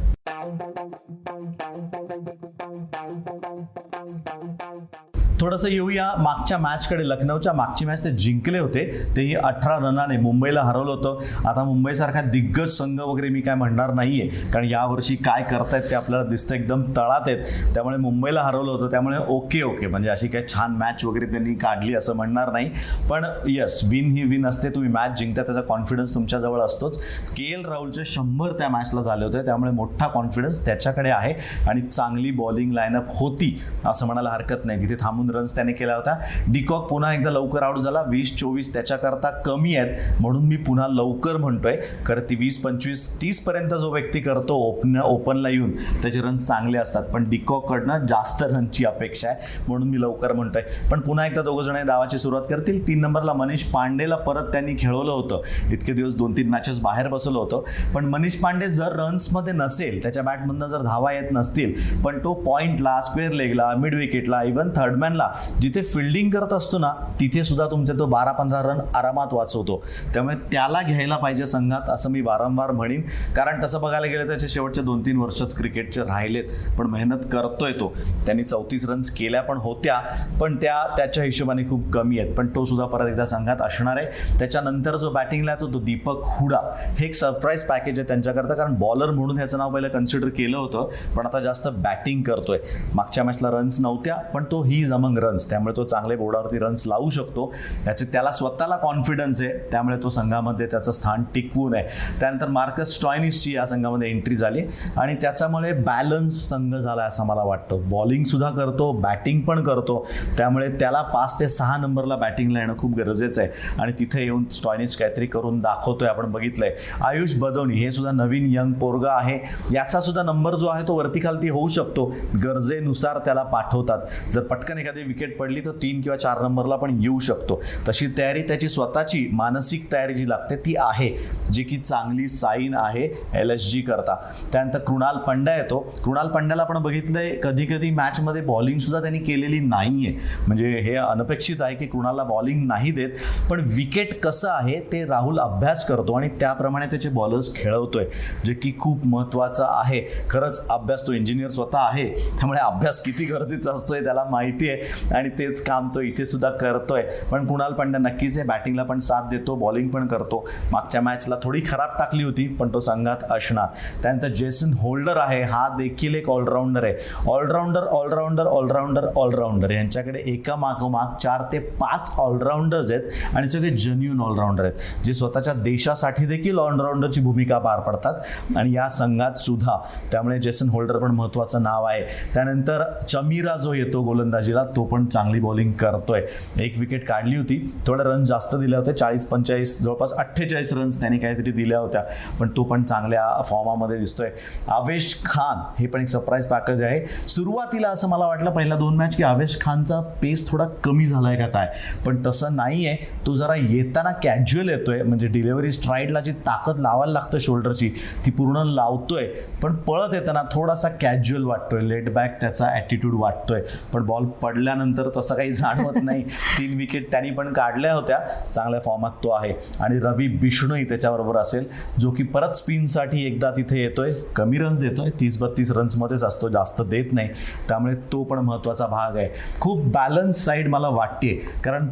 थोडंसं 5.42 5.68
येऊया. 5.68 6.14
मागच्या 6.18 6.58
मॅचकडे 6.58 7.08
लखनौच्या 7.08 7.52
मागची 7.52 7.84
मॅच 7.84 8.04
ते 8.04 8.10
जिंकले 8.10 8.58
होते. 8.58 8.84
तेही 9.16 9.34
अठरा 9.34 9.76
रनाने 9.76 10.16
मुंबईला 10.16 10.62
हरवलं 10.62 10.90
होतं. 10.90 11.48
आता 11.48 11.64
मुंबईसारखा 11.64 12.20
दिग्गज 12.20 12.68
संघ 12.68 13.00
वगैरे 13.00 13.28
मी 13.28 13.40
काय 13.40 13.54
म्हणणार 13.54 13.92
नाहीये. 13.94 14.28
कारण 14.52 14.64
यावर्षी 14.64 15.16
काय 15.16 15.42
करतायत 15.42 15.82
ते 15.90 15.94
आपल्याला 15.94 16.28
दिसतं 16.28 16.54
एकदम 16.54 16.82
तळात 16.96 17.28
आहेत. 17.28 17.44
त्यामुळे 17.74 17.96
मुंबईला 17.96 18.42
हरवलं 18.42 18.70
होतं. 18.70 18.90
त्यामुळे 18.90 19.18
ओके 19.28 19.62
ओके. 19.62 19.86
म्हणजे 19.86 20.08
अशी 20.08 20.28
काही 20.28 20.44
छान 20.48 20.70
मॅच 20.70 21.04
वगैरे 21.04 21.26
त्यांनी 21.26 21.54
काढली 21.54 21.94
असं 21.94 22.16
म्हणणार 22.16 22.52
नाही. 22.52 22.70
पण 23.10 23.24
येस 23.48 23.80
विन 23.84 24.10
ही 24.10 24.22
विन 24.22 24.46
असते. 24.46 24.70
तुम्ही 24.70 24.90
मॅच 24.90 25.18
जिंकता 25.18 25.42
त्याचा 25.42 25.60
कॉन्फिडन्स 25.60 26.14
तुमच्याजवळ 26.14 26.60
असतोच. 26.60 26.98
के 27.36 27.52
एल 27.52 27.66
राहुलचे 27.66 28.04
शंभर 28.04 28.52
त्या 28.52 28.68
मॅचला 28.68 29.00
झाले 29.00 29.24
होते. 29.24 29.44
त्यामुळे 29.44 29.70
मोठा 29.70 30.06
कॉन्फिडन्स 30.06 30.64
त्याच्याकडे 30.64 31.10
आहे. 31.10 31.34
आणि 31.68 31.80
चांगली 31.80 32.30
बॉलिंग 32.30 32.72
लाईनअप 32.72 33.06
होती 33.08 33.56
असं 33.86 34.06
म्हणायला 34.06 34.30
हरकत 34.30 34.64
नाही. 34.64 34.80
तिथे 34.80 34.96
थांबून 35.00 35.30
रन्स 35.34 35.54
त्याने 35.54 35.72
केला 35.72 35.94
होता. 35.94 36.18
डिकॉक 36.48 36.88
पुन्हा 36.88 37.12
एकदा 37.14 37.30
लवकर 37.30 37.62
आउट 37.62 37.78
झाला. 37.78 38.02
वीस 38.08 38.36
चोवीस 38.36 38.72
त्याच्याकरता 38.72 39.30
कमी 39.30 39.76
आहेत. 39.76 39.98
म्हणून 40.20 40.46
मी 40.46 40.56
पुन्हा 40.56 40.88
लवकर 40.88 41.36
म्हणतोय. 41.36 41.76
खरं 42.06 42.20
ती 42.30 42.34
वीस 42.34 42.58
पंचवीस 42.62 43.22
तीस 43.22 43.40
पर्यंत 43.40 43.70
जो 43.70 43.92
व्यक्ती 43.92 44.20
करतो 44.20 44.54
ओपन 44.54 45.00
ओपनला 45.00 45.48
येऊन 45.48 45.70
त्याचे 46.02 46.20
रन्स 46.20 46.46
चांगले 46.46 46.78
असतात. 46.78 47.02
पण 47.02 47.28
डिकॉककडनं 47.30 48.06
जास्त 48.06 48.42
रनची 48.42 48.84
अपेक्षा 48.84 49.28
आहे. 49.28 49.60
म्हणून 49.68 49.88
मी 49.88 50.00
लवकर 50.00 50.32
म्हणतोय. 50.32 50.62
पण 50.90 51.00
पुन्हा 51.00 51.26
एकदा 51.26 51.42
दोघं 51.42 51.62
जण 51.62 51.86
दावाची 51.86 52.18
सुरुवात 52.18 52.44
करतील. 52.50 52.86
तीन 52.88 53.00
नंबरला 53.00 53.32
मनीष 53.32 53.62
पांडेला 53.64 54.16
परत 54.16 54.52
त्यांनी 54.52 54.74
खेळवलं 54.78 55.12
होतं. 55.12 55.40
इतके 55.72 55.92
दिवस 55.92 56.16
दोन 56.16 56.36
तीन 56.36 56.48
मॅचेस 56.48 56.80
बाहेर 56.80 57.08
बसवलं 57.08 57.38
होतं. 57.38 57.62
पण 57.94 58.04
मनीष 58.04 58.36
पांडे 58.36 58.66
जर 58.66 58.92
रन्समध्ये 58.96 59.52
नसेल 59.52 60.02
त्याच्या 60.02 60.22
बॅटमधनं 60.22 60.66
जर 60.66 60.82
धावा 60.82 61.12
येत 61.12 61.28
नसतील 61.32 61.72
पण 62.02 62.18
तो 62.24 62.32
पॉईंटला 62.34 63.00
स्क्वेअर 63.00 63.32
लेगला 63.32 63.70
मिड 63.78 63.94
विकेटला 63.94 64.42
इव्हन 64.42 64.70
थर्डमॅनला 64.76 65.21
जिथे 65.60 65.82
फिल्डिंग 65.82 66.30
करत 66.30 66.52
असतो 66.52 66.78
ना 66.78 66.92
तिथे 67.20 67.44
सुद्धा 67.44 67.66
तुमचे 67.66 67.92
तो 67.92 68.06
बारा 68.06 68.32
पंधरा 68.32 68.60
रन 68.62 68.80
आरामात 68.94 69.32
वाचवतो. 69.32 69.82
त्यामुळे 70.14 70.36
त्याला 70.52 70.82
घ्यायला 70.82 71.16
पाहिजे 71.16 71.44
संघात 71.44 71.90
असं 71.90 72.10
मी 72.10 72.20
वारंवार 72.20 72.70
म्हणेन. 72.70 73.02
कारण 73.36 73.62
तसं 73.64 73.80
बघायला 73.80 74.06
गेलं 74.06 74.26
त्याचे 74.26 74.48
शेवटचे 74.48 74.82
दोन 74.82 75.00
तीन 75.00 75.16
वर्षच 75.16 75.54
क्रिकेटचे 75.54 76.00
राहिलेत. 76.00 76.44
पण 76.78 76.86
मेहनत 76.86 77.24
करतोय 77.32 77.72
तो. 77.72 77.92
त्यांनी 78.26 78.42
चौतीस 78.42 78.88
रन्स 78.88 79.10
केल्या 79.10 79.42
पण 79.42 79.56
होत्या 79.56 79.98
पण 80.40 80.56
त्या 80.56 80.74
त्याच्या 80.96 81.24
हिशोबाने 81.24 81.62
खूप 81.62 81.90
कमी 81.92 82.18
आहेत. 82.18 82.34
पण 82.34 82.46
तो 82.46 82.64
सुद्धा 82.64 82.86
परत 82.86 83.08
एकदा 83.08 83.24
संघात 83.24 83.62
असणार 83.62 83.96
आहे. 83.96 84.38
त्याच्यानंतर 84.38 84.96
जो 84.96 85.10
बॅटिंगला 85.10 85.52
येतो 85.52 85.72
तो 85.72 85.80
दीपक 85.80 86.20
हुडा. 86.24 86.58
हे 86.98 87.06
एक 87.06 87.14
सरप्राईज 87.14 87.64
पॅकेज 87.64 87.98
आहे 87.98 88.08
त्यांच्याकरता. 88.08 88.54
कारण 88.54 88.74
बॉलर 88.74 89.10
म्हणून 89.10 89.36
ह्याचं 89.36 89.58
नाव 89.58 89.70
पहिलं 89.70 89.88
कन्सिडर 89.88 90.28
केलं 90.28 90.58
होतं. 90.58 90.88
पण 91.16 91.26
आता 91.26 91.40
जास्त 91.40 91.68
बॅटिंग 91.68 92.22
करतोय. 92.22 92.58
मागच्या 92.94 93.24
मॅचला 93.24 93.50
रन्स 93.50 93.80
नव्हत्या 93.80 94.14
पण 94.14 94.44
तो 94.44 94.62
ही 94.62 94.84
जमंग 94.84 95.11
रन्स 95.18 95.50
त्यामुळे 95.50 95.76
तो 95.76 95.84
चांगले 95.84 96.16
बोर्डावरती 96.16 96.58
रन्स 96.58 96.86
लावू 96.86 97.10
शकतो. 97.10 97.54
त्याचे 97.84 98.04
त्याला 98.04 98.32
स्वतःला 98.32 98.76
कॉन्फिडन्स 98.76 99.42
आहे. 99.42 99.50
त्यामुळे 99.70 99.96
तो 100.02 100.08
संघामध्ये 100.08 100.66
त्याचं 100.66 100.90
स्थान 100.90 101.22
टिकवून 101.34 101.74
आहे 101.74 101.88
त्यानंतर 102.20 102.48
मार्कस 102.48 102.88
स्टॉयनिसची 102.88 103.54
या 103.54 103.66
संघामध्ये 103.66 104.10
एंट्री 104.10 104.36
झाली. 104.36 104.62
आणि 104.96 105.14
त्याच्यामुळे 105.14 105.72
बॅलन्स 105.72 106.48
संघ 106.48 106.74
झाला 106.74 107.02
असं 107.02 107.24
मला 107.24 107.42
वाटतं. 107.42 107.88
बॉलिंग 107.88 108.24
सुद्धा 108.24 108.50
करतो 108.50 108.92
बॅटिंग 108.92 109.40
पण 109.40 109.62
करतो. 109.62 110.06
त्यामुळे 110.38 110.68
त्याला 110.68 111.02
पाच 111.02 111.40
ते 111.40 111.48
सहा 111.48 111.76
नंबरला 111.76 112.16
बॅटिंगला 112.16 112.60
येणं 112.60 112.76
खूप 112.78 112.96
गरजेचं 112.96 113.42
आहे. 113.42 113.50
आणि 113.82 113.92
तिथे 113.98 114.22
येऊन 114.22 114.44
स्टॉयनिस 114.48 114.96
काहीतरी 114.96 115.26
करून 115.26 115.60
दाखवतोय 115.60 116.08
आपण 116.08 116.32
बघितलंय. 116.32 116.76
आयुष 117.04 117.34
बदवणी 117.34 117.74
हे 117.74 117.92
सुद्धा 117.92 118.12
नवीन 118.12 118.44
यंग 118.48 118.72
पोरगा 118.72 119.12
आहे. 119.12 119.38
याचा 119.74 120.00
सुद्धा 120.00 120.22
नंबर 120.22 120.54
जो 120.54 120.66
आहे 120.66 120.88
तो 120.88 120.94
वरती 120.94 121.20
खालती 121.20 121.48
होऊ 121.48 121.68
शकतो. 121.68 122.14
गरजेनुसार 122.44 123.18
त्याला 123.18 123.42
पाठवतात. 123.42 123.98
जर 124.32 124.42
पटकन 124.42 124.78
एखादी 124.78 125.01
विकेट 125.02 125.38
पडली 125.38 125.60
तर 125.60 125.70
तीन 125.70 126.00
किंवा 126.00 126.16
चार 126.16 126.42
नंबरला 126.42 126.76
पण 126.76 126.98
येऊ 127.00 127.18
शकतो. 127.18 127.62
तशी 127.88 128.06
तयारी 128.18 128.42
त्याची 128.42 128.68
स्वतःची 128.68 129.28
मानसिक 129.32 129.92
तयारी 129.92 130.14
जी 130.14 130.28
लागते 130.28 130.56
ती 130.56 130.74
आहे. 130.78 131.10
जी 131.52 131.62
की 131.62 131.78
चांगली 131.78 132.28
साईन 132.28 132.74
आहे 132.74 133.08
एल 133.34 133.50
एस 133.50 133.70
जी 133.70 133.80
करता. 133.80 134.32
त्यानंतर 134.52 134.78
कृणाल 134.78 135.16
पंड्या 135.16 135.56
येतो. 135.56 135.94
कृणाल 136.04 136.28
पंड्याला 136.28 136.62
आपण 136.62 136.82
बघितलंय 136.82 137.30
कधी 137.42 137.66
कधी 137.66 137.90
मॅचमध्ये 137.90 138.42
बॉलिंग 138.42 138.78
सुद्धा 138.78 139.00
त्यांनी 139.00 139.18
केलेली 139.18 139.60
नाहीये. 139.60 140.12
म्हणजे 140.46 140.80
हे 140.80 140.94
अनपेक्षित 140.94 141.56
आहे 141.60 141.74
की 141.74 141.86
कृणालला 141.86 142.24
बॉलिंग 142.24 142.66
नाही 142.66 142.90
देत. 142.90 143.10
पण 143.50 143.60
विकेट 143.64 144.20
कसं 144.20 144.48
आहे 144.50 144.80
ते 144.80 145.04
राहुल 145.04 145.38
अभ्यास 145.38 145.86
करतो 145.86 146.12
आणि 146.12 146.28
त्याप्रमाणे 146.28 146.86
त्याचे 146.86 147.08
बॉलर्स 147.08 147.54
खेळवतोय. 147.54 148.04
जे 148.44 148.54
की 148.54 148.72
खूप 148.80 149.06
महत्त्वाचं 149.06 149.66
आहे. 149.68 150.02
खरंच 150.30 150.68
अभ्यास 150.68 151.06
तो 151.06 151.12
इंजिनियर 151.12 151.48
स्वतः 151.48 151.78
आहे. 151.78 152.08
त्यामुळे 152.08 152.60
अभ्यास 152.60 153.00
किती 153.00 153.24
गरजेचा 153.24 153.72
असतोय 153.72 154.00
त्याला 154.00 154.24
माहिती 154.30 154.68
आहे 154.70 154.80
आणि 155.14 155.28
तेच 155.38 155.62
काम 155.62 155.88
तो 155.94 156.00
इथे 156.00 156.26
सुद्धा 156.26 156.50
करतोय. 156.50 157.02
पण 157.30 157.46
कुणाल 157.46 157.72
पांड्या 157.72 158.00
नक्कीच 158.00 158.38
आहे 158.38 158.46
बॅटिंगला 158.48 158.82
पण 158.82 158.98
साथ 158.98 159.28
देतो 159.30 159.54
बॉलिंग 159.56 159.88
पण 159.88 160.06
करतो. 160.06 160.44
मागच्या 160.72 161.00
मॅचला 161.00 161.36
थोडी 161.42 161.60
खराब 161.66 161.98
टाकली 161.98 162.24
होती 162.24 162.46
पण 162.48 162.72
तो 162.74 162.80
संघात 162.80 163.24
असणार. 163.30 163.66
त्यानंतर 164.02 164.28
जेसन 164.28 164.72
होल्डर 164.72 165.16
आहे 165.16 165.42
हा 165.42 165.68
देखील 165.78 166.14
एक 166.14 166.30
ऑलराऊंडर 166.30 166.84
आहे. 166.84 166.94
ऑलराऊंडर 167.30 167.82
ऑलराऊंडर 167.82 168.46
ऑलराऊंडर 168.46 169.06
ऑलराऊंडर 169.16 169.70
यांच्याकडे 169.70 170.22
एका 170.26 170.56
मागोमाग 170.56 171.16
चार 171.22 171.42
ते 171.52 171.58
पाच 171.80 172.12
ऑलराऊंडर्स 172.18 172.90
आहेत 172.90 173.36
आणि 173.36 173.48
सगळे 173.48 173.70
जन्यून 173.70 174.20
ऑलराऊंडर 174.20 174.64
आहेत 174.64 175.04
जे 175.04 175.14
स्वतःच्या 175.14 175.54
देशासाठी 175.54 176.26
देखील 176.26 176.58
ऑलराऊंडरची 176.58 177.20
भूमिका 177.20 177.58
पार 177.58 177.80
पडतात. 177.80 178.14
आणि 178.56 178.74
या 178.74 178.88
संघात 178.88 179.38
सुद्धा 179.38 179.76
त्यामुळे 180.12 180.38
जेसन 180.38 180.68
होल्डर 180.68 180.98
पण 180.98 181.10
महत्त्वाचं 181.10 181.62
नाव 181.62 181.84
आहे. 181.84 182.02
त्यानंतर 182.34 182.82
चमीरा 183.08 183.56
जो 183.56 183.72
येतो 183.72 184.02
गोलंदाजीला 184.02 184.64
तो 184.76 184.84
पण 184.84 185.06
चांगली 185.06 185.40
बॉलिंग 185.40 185.72
करतोय. 185.72 186.22
एक 186.56 186.78
विकेट 186.78 187.06
काढली 187.06 187.36
होती. 187.36 187.58
थोडा 187.86 188.04
रन 188.04 188.24
जास्त 188.24 188.54
दिले 188.54 188.76
होते 188.76 188.92
चाळीस 188.92 189.26
पंचेचाळीस 189.26 189.80
जवळपास 189.82 190.12
अठ्ठेचाळीस 190.12 190.72
रन्स 190.72 191.00
त्याने 191.00 191.18
काहीतरी 191.18 191.52
दिल्या 191.52 191.78
होत्या. 191.78 192.02
पण 192.40 192.48
तो 192.56 192.62
पण 192.62 192.82
चांगल्या 192.82 193.42
फॉर्मामध्ये 193.42 193.98
दिसतोय. 193.98 194.30
आवेश 194.68 195.14
खान 195.24 195.80
हे 195.80 195.86
पण 195.86 196.00
एक 196.00 196.08
सरप्राईज 196.08 196.46
पॅकेज 196.46 196.82
आहे. 196.82 197.04
सुरुवातीला 197.28 197.88
असं 197.88 198.08
मला 198.08 198.26
वाटलं 198.26 198.50
पहिल्या 198.50 198.76
दोन 198.78 198.96
मॅच 198.96 199.16
की 199.16 199.22
आवेश 199.22 199.60
खानचा 199.60 200.00
पेस 200.00 200.48
थोडा 200.50 200.64
कमी 200.84 201.06
झाला 201.06 201.28
आहे 201.28 201.36
का 201.36 201.46
काय? 201.46 201.72
पण 202.06 202.22
तसं 202.26 202.56
नाही 202.56 202.86
आहे 202.86 202.96
तो 203.26 203.34
जरा 203.36 203.54
येताना 203.56 204.10
कॅज्युअल 204.12 204.68
येतोय. 204.68 205.02
म्हणजे 205.02 205.26
डिलेव्हरी 205.26 205.72
स्ट्राईडला 205.72 206.20
जी 206.20 206.32
ताकद 206.32 206.78
लावायला 206.78 207.12
लागतं 207.12 207.38
शोल्डरची 207.38 207.88
ती 208.26 208.30
पूर्ण 208.30 208.62
लावतोय. 208.64 209.26
पण 209.62 209.74
पळत 209.74 210.14
येताना 210.14 210.42
थोडासा 210.52 210.88
कॅज्युअल 210.88 211.44
वाटतोय. 211.44 211.80
लेट 211.80 212.12
बॅक 212.12 212.40
त्याचा 212.40 212.66
ॲटिट्यूड 212.66 213.14
वाटतोय. 213.14 213.62
पण 213.92 214.02
बॉल 214.02 214.24
पडला 214.42 214.61
पडल्यानंतर 214.62 215.08
तसं 215.16 215.34
काही 215.34 215.52
जाणवत 215.52 215.98
नाही. 216.02 216.22
तीन 216.58 216.76
विकेट 216.78 217.10
त्यांनी 217.10 217.30
पण 217.30 217.52
काढल्या 217.52 217.94
होत्या. 217.94 218.18
चांगल्या 218.54 218.80
फॉर्मात 218.80 219.10
तो 219.24 219.30
आहे. 219.30 219.52
आणि 219.80 219.98
रवी 219.98 220.28
बिष्णूही 220.28 220.84
त्याच्याबरोबर 220.84 221.36
असेल 221.36 221.64
जो 221.98 222.10
की 222.10 222.22
परत 222.22 222.52
स्पिनसाठी 222.52 223.26
एकदा 223.26 223.50
तिथे 223.50 223.82
येतोय. 223.82 224.12
कमी 224.36 224.58
रन्स 224.58 224.80
देतोय. 224.80 225.10
तीस 225.20 225.38
बत्तीस 225.38 225.72
रन्समध्येच 225.72 226.22
असतो. 226.22 226.48
जास्त 226.48 226.82
देत 226.82 227.12
नाही. 227.12 227.28
त्यामुळे 227.68 227.94
तो 228.12 228.22
पण 228.24 228.38
महत्त्वाचा 228.38 228.86
भाग 228.86 229.16
आहे. 229.16 229.28
खूप 229.60 229.84
बॅलन्स 229.86 230.44
साईड 230.44 230.68
मला 230.68 230.88
वाटते 230.88 231.28
कारण 231.64 231.88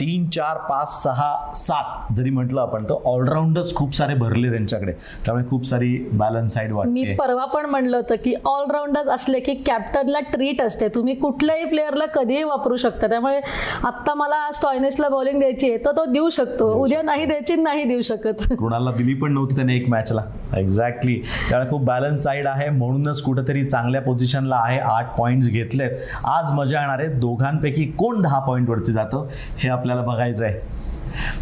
तीन 0.00 0.28
चार 0.30 0.56
पाच 0.56 1.02
सहा 1.02 1.52
सात 1.54 2.12
जरी 2.14 2.30
म्हटलं 2.30 2.60
आपण 2.60 2.84
तर 2.84 2.94
ऑलराऊंडर्स 3.04 3.74
खूप 3.74 3.94
सारे 3.94 4.14
भरले 4.14 4.50
त्यांच्याकडे. 4.50 4.92
त्यामुळे 4.92 5.44
खूप 5.48 5.66
सारी 5.66 5.96
बॅलन्स 6.12 6.54
साईड 6.54 6.68
मी 6.68 6.76
वाटते 6.76 7.14
परवा 7.14 7.44
पण 7.44 7.66
म्हणलं 7.66 7.96
होतं 7.96 8.14
की 8.24 8.34
ऑलराऊंडर्स 8.44 9.08
असले 9.08 9.40
की 9.40 9.54
कॅप्टनला 9.54 10.20
ट्रीट 10.20 10.62
असते. 10.62 10.88
तुम्ही 10.88 11.14
कुठल्याही 11.14 11.64
प्लेअरला 11.64 12.05
कधीही 12.14 12.42
वापरू 12.44 12.76
शकता. 12.76 13.06
त्यामुळे 13.06 13.40
आत्ता 13.84 14.14
मला 14.14 14.50
स्टॉयनेसला 14.52 15.08
बॉलिंग 15.08 15.38
द्यायची 15.38 15.68
आहे 15.68 15.84
तर 15.84 15.90
तो 15.90 16.04
देऊ 16.04 16.28
शकतो. 16.28 16.72
उद्या 16.74 17.02
नाही 17.02 17.24
द्यायची 17.26 17.56
नाही 17.56 17.84
देऊ 17.84 18.00
शकत. 18.00 18.46
कुणाला 18.58 18.90
दिली 18.90 19.14
पण 19.14 19.32
नव्हती 19.32 19.56
त्याने 19.56 19.76
एक 19.76 19.88
मॅचला 19.88 20.22
एक्झॅक्टली 20.56 21.22
त्यामुळे 21.48 21.70
खूप 21.70 21.84
बॅलन्स 21.84 22.22
साईड 22.22 22.46
आहे. 22.46 22.68
म्हणूनच 22.70 23.22
कुठेतरी 23.22 23.64
चांगल्या 23.68 24.00
पोझिशनला 24.00 24.56
आहे. 24.56 24.78
आठ 24.78 25.16
पॉईंट्स 25.18 25.48
घेतलेत. 25.48 25.90
आज 26.24 26.52
मजा 26.52 26.80
येणार 26.80 26.98
आहे. 26.98 27.08
दोघांपैकी 27.08 27.84
कोण 27.84 28.22
दहा 28.22 28.38
पॉईंटवरती 28.38 28.92
जातं 28.92 29.26
हे 29.58 29.68
आपल्याला 29.68 30.02
बघायचं 30.02 30.44
आहे. 30.44 30.86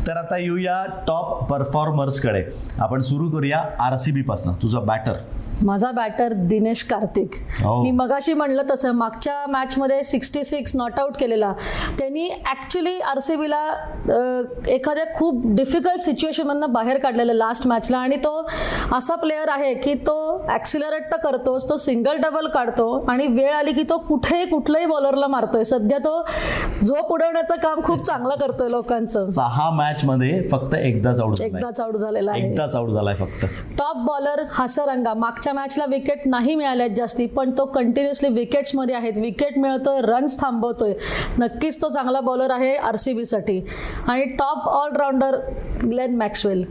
तर 0.06 0.16
आता 0.16 0.36
येऊया 0.36 0.84
टॉप 1.08 1.44
परफॉर्मर्सकडे 1.50 2.44
आपण 2.78 3.00
सुरू 3.00 3.30
करूया 3.30 3.64
आर 3.80 3.96
सी 3.96 4.12
बीपासनं 4.12 4.52
तुझा 4.62 4.80
बॅटर 4.80 5.12
माझा 5.62 5.90
बॅटर 5.92 6.32
दिनेश 6.48 6.82
कार्तिक. 6.84 7.34
हो. 7.62 7.82
मी 7.82 7.90
मगाशी 7.90 8.32
म्हणलं 8.34 8.62
तसं 8.70 8.92
मागच्या 8.94 9.34
मॅचमध्ये 9.48 10.02
सिक्स्टी 10.04 10.42
सिक्स 10.44 10.74
नॉट 10.76 10.98
आऊट 11.00 11.16
केलेला. 11.16 11.52
त्यांनी 11.98 12.28
ॲक्च्युली 12.46 12.98
आर 13.00 13.18
सी 13.18 13.36
बीला 13.36 13.62
एखाद्या 14.68 15.04
खूप 15.14 15.42
डिफिकल्ट 15.46 16.00
सिच्युएशनमधनं 16.00 16.72
बाहेर 16.72 16.98
काढलेलं 16.98 17.32
लास्ट 17.32 17.66
मॅचला 17.66 17.98
आणि 17.98 18.16
तो 18.16 18.46
असा 18.96 19.14
प्लेअर 19.14 19.48
आहे 19.48 19.72
की 19.74 19.94
तो 20.06 20.16
ॲक्सिलरेट 20.48 21.10
तर 21.12 21.16
करतोच 21.22 21.68
तो 21.68 21.76
सिंगल 21.76 22.16
डबल 22.22 22.46
काढतो 22.54 22.92
आणि 23.08 23.26
वेळ 23.26 23.52
आली 23.54 23.72
की 23.72 23.82
तो 23.82 23.98
कुठेही 23.98 24.44
कुठल्याही 24.46 24.86
बॉलरला 24.86 25.26
मारतोय. 25.26 25.64
सध्या 25.64 25.98
तो 25.98 26.20
झोप 26.84 27.12
उडवण्याचं 27.12 27.56
काम 27.62 27.82
खूप 27.84 28.02
चांगलं 28.06 28.34
करतोय 28.40 28.70
लोकांचं. 28.70 29.30
सहा 29.30 29.70
मॅच 29.70 30.04
मध्ये 30.04 30.46
फक्त 30.52 30.74
एकदाच 30.74 31.20
आउट 31.20 31.40
एकदाच 31.40 31.80
आउट 31.80 31.96
झालेला 31.96 32.30
आहे. 32.30 32.42
एकदाच 32.42 32.76
आउट 32.76 32.90
झालाय 32.90 33.14
फक्त. 33.14 33.44
Top 33.78 33.96
bowler 34.06 34.42
Hasaranga. 34.52 35.14
मागच्या 35.14 35.43
मॅचला 35.52 35.84
विकेट 35.88 36.26
नाही 36.26 36.54
मिळाल्यात 36.54 36.90
जास्ती 36.96 37.26
पण 37.26 37.50
तो 37.58 37.64
कंटिन्युअसली 37.64 38.28
विकेट्समध्ये 38.28 38.94
आहेत. 38.94 39.18
विकेट 39.18 39.58
मिळतोय 39.58 40.00
रन्स 40.00 40.40
थांबवतोय. 40.40 40.92
नक्कीच 41.38 41.80
तो 41.82 41.88
चांगला 41.88 42.20
बॉलर 42.20 42.50
आहे 42.50 42.74
आर 42.76 42.96
सी 42.96 43.12
बीसाठी 43.12 43.60
आणि 44.08 44.24
टॉप 44.38 44.68
ऑलराऊंडर 44.68 45.36
ग्लेन 45.90 46.16
मॅक्सवेल 46.16 46.64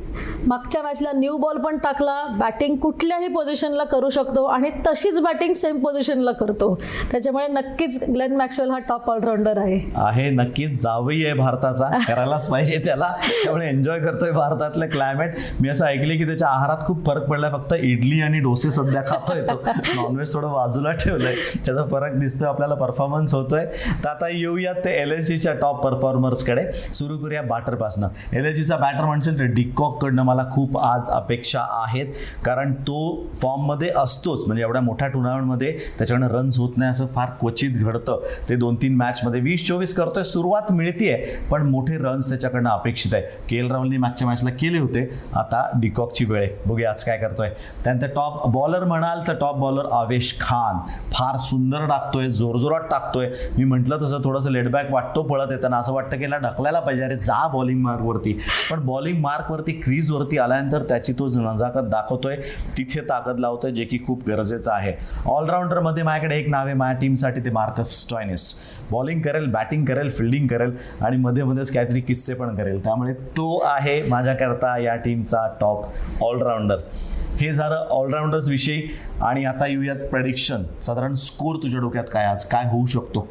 मागच्या 0.47 0.81
मॅचला 0.83 1.11
न्यू 1.11 1.37
बॉल 1.37 1.57
पण 1.57 1.77
टाकला. 1.77 2.15
बॅटिंग 2.39 2.75
कुठल्याही 2.75 3.27
पोझिशनला 3.27 3.83
करू 3.83 4.09
शकतो 4.09 4.43
आणि 4.45 4.69
तशीच 4.87 5.19
बॅटिंग 5.21 5.53
सेम 5.53 5.79
पोझिशनला 5.79 6.31
करतो. 6.31 6.73
त्याच्यामुळे 7.11 7.47
नक्कीच 7.47 8.03
ग्लेन 8.09 8.35
मॅक्सवेल 8.35 8.69
हा 8.69 8.79
टॉप 8.79 9.09
ऑलराऊंडर 9.09 9.57
आहे. 9.57 9.79
आहे 9.95 10.29
नक्कीच. 10.29 10.81
जावई 10.81 11.23
आहे 11.23 11.33
भारताचा. 11.33 11.89
करायलाच 12.07 12.49
पाहिजे 12.49 12.81
त्याला. 12.85 13.11
त्यामुळे 13.43 13.67
एन्जॉय 13.67 13.99
करतोय 13.99 14.31
भारतातलं 14.31 14.87
क्लायमेट 14.87 15.35
मी 15.61 15.69
असं 15.69 15.85
ऐकले 15.85 16.15
की 16.17 16.25
त्याच्या 16.25 16.47
आहारात 16.47 16.85
खूप 16.87 17.05
फरक 17.05 17.27
पडलाय. 17.29 17.51
फक्त 17.51 17.73
इडली 17.79 18.21
आणि 18.21 18.39
डोसा 18.39 18.62
सध्या 18.71 19.01
खातोय 19.07 19.41
तो. 19.41 19.61
नॉनव्हेज 19.95 20.33
थोडं 20.33 20.51
बाजूला 20.53 20.91
ठेवलंय. 20.91 21.35
त्याचा 21.65 21.83
फरक 21.91 22.13
दिसतोय 22.13 22.47
आपल्याला 22.47 22.75
परफॉर्मन्स 22.75 23.33
होतोय. 23.33 23.65
तर 24.03 24.09
आता 24.09 24.27
येऊयात 24.29 24.75
ते 24.85 24.91
एल 25.01 25.11
एस 25.11 25.27
जीच्या 25.27 25.53
टॉप 25.53 25.83
परफॉर्मर्सकडे 25.83 26.71
सुरू 26.71 27.17
करूया 27.17 27.41
बॅटरपासनं 27.41 28.07
एल 28.33 28.45
एस 28.45 28.55
जीचा 28.55 28.77
बॅटर 28.77 29.05
म्हणशील 29.05 29.39
तर 29.39 29.45
डिकॉककडनं 29.45 30.23
मला 30.23 30.43
खूप 30.51 30.77
आज 30.77 31.09
अपेक्षा 31.09 31.65
आहेत. 31.83 32.13
कारण 32.45 32.73
तो 32.73 32.99
फॉर्ममध्ये 33.41 33.91
असतोच. 33.97 34.43
म्हणजे 34.45 34.63
एवढ्या 34.63 34.81
मोठ्या 34.81 35.07
टुर्नामेंटमध्ये 35.07 35.71
त्याच्याकडनं 35.97 36.29
रन्स 36.29 36.59
होत 36.59 36.77
नाही 36.77 36.91
असं 36.91 37.05
फार 37.05 37.29
क्वचित 37.39 37.77
घडतं. 37.83 38.21
ते 38.49 38.55
दोन 38.55 38.75
तीन 38.75 38.95
मॅचमध्ये 38.95 39.41
वीस 39.41 39.67
चोवीस 39.67 39.93
करतोय 39.95 40.23
सुरुवात 40.23 40.71
मिळतीये 40.71 41.15
पण 41.51 41.69
मोठे 41.69 41.97
रन्स 41.97 42.29
त्याच्याकडनं 42.29 42.69
अपेक्षित 42.69 43.13
आहे 43.13 43.23
के 43.49 43.57
एल 43.57 43.71
राहुलने 43.71 43.97
मागच्या 43.97 44.27
मॅचला 44.27 44.49
केले 44.51 44.79
होते. 44.79 45.09
आता 45.35 45.67
डिकॉकची 45.81 46.25
वेळ 46.25 46.41
आहे. 46.43 46.51
बघूया 46.65 46.89
आज 46.91 47.03
काय 47.03 47.17
करतोय. 47.17 47.49
त्यानंतर 47.83 48.07
टॉप 48.07 48.47
बॉलर 48.53 48.83
म्हणाल 48.83 49.19
तर 49.27 49.35
टॉप 49.35 49.55
बॉलर 49.57 49.85
आवेश 49.91 50.33
खान. 50.39 50.79
फार 51.11 51.37
सुंदर 51.39 51.85
टाकतोय 51.87 52.27
जोरजोरात 52.29 52.81
टाकतोय. 52.91 53.29
मी 53.57 53.63
म्हटलं 53.63 53.97
तसं 54.01 54.21
थोडंसं 54.23 54.51
लेटबॅक 54.51 54.91
वाटतो 54.91 55.21
पळत 55.23 55.51
येताना. 55.51 55.77
असं 55.77 55.93
वाटतं 55.93 56.17
की 56.17 56.23
याला 56.23 56.37
ढकलायला 56.37 56.79
पाहिजे. 56.79 57.03
अरे 57.03 57.17
जा 57.17 57.47
बॉलिंग 57.47 57.81
मार्कवरती. 57.81 58.33
पण 58.71 58.85
बॉलिंग 58.85 59.21
मार्कवरती 59.21 59.71
क्रीजवरती 59.79 60.37
आल्यानंतर 60.37 60.83
त्याची 60.89 61.13
तो 61.13 61.27
नजाकत 61.35 61.89
दाखवतोय. 61.91 62.35
तिथे 62.77 63.01
ताकद 63.01 63.39
लावतोय 63.39 63.71
जे 63.71 63.85
की 63.85 63.97
खूप 64.07 64.27
गरजेचं 64.27 64.71
आहे. 64.71 64.93
ऑलराऊंडरमध्ये 65.25 66.03
माझ्याकडे 66.03 66.37
एक 66.37 66.49
नाव 66.49 66.65
आहे. 66.65 66.73
माझ्या 66.73 66.99
टीमसाठी 66.99 67.41
ते 67.45 67.49
मार्कस 67.49 67.95
स्टॉयनिस. 68.01 68.53
बॉलिंग 68.91 69.21
करेल 69.21 69.45
बॅटिंग 69.51 69.85
करेल 69.85 70.09
फिल्डिंग 70.09 70.47
करेल 70.47 70.75
आणि 71.01 71.17
मध्ये 71.17 71.43
मध्येच 71.43 71.71
काहीतरी 71.71 72.01
किस्से 72.01 72.33
पण 72.33 72.55
करेल. 72.55 72.83
त्यामुळे 72.83 73.13
तो 73.13 73.57
आहे 73.65 74.01
माझ्याकरता 74.03 74.77
या 74.77 74.95
टीमचा 74.95 75.47
टॉप 75.61 75.85
ऑलराऊंडर 76.23 76.77
हे 77.39 77.51
झालं 77.53 77.87
ऑलराऊंडर्स 77.91 78.49
विषयी. 78.49 78.81
आणि 79.21 79.43
आता 79.45 79.67
येऊयात 79.67 79.95
प्रेडिक्शन 80.11 80.63
साधारण 80.81 81.13
स्कोर 81.13 81.55
तुझ्या 81.55 81.79
डोक्यात 81.81 82.05
काय 82.11 82.25
आज? 82.25 82.43
काय 82.45 82.65
होऊ 82.71 82.85
शकतो? 82.85 83.27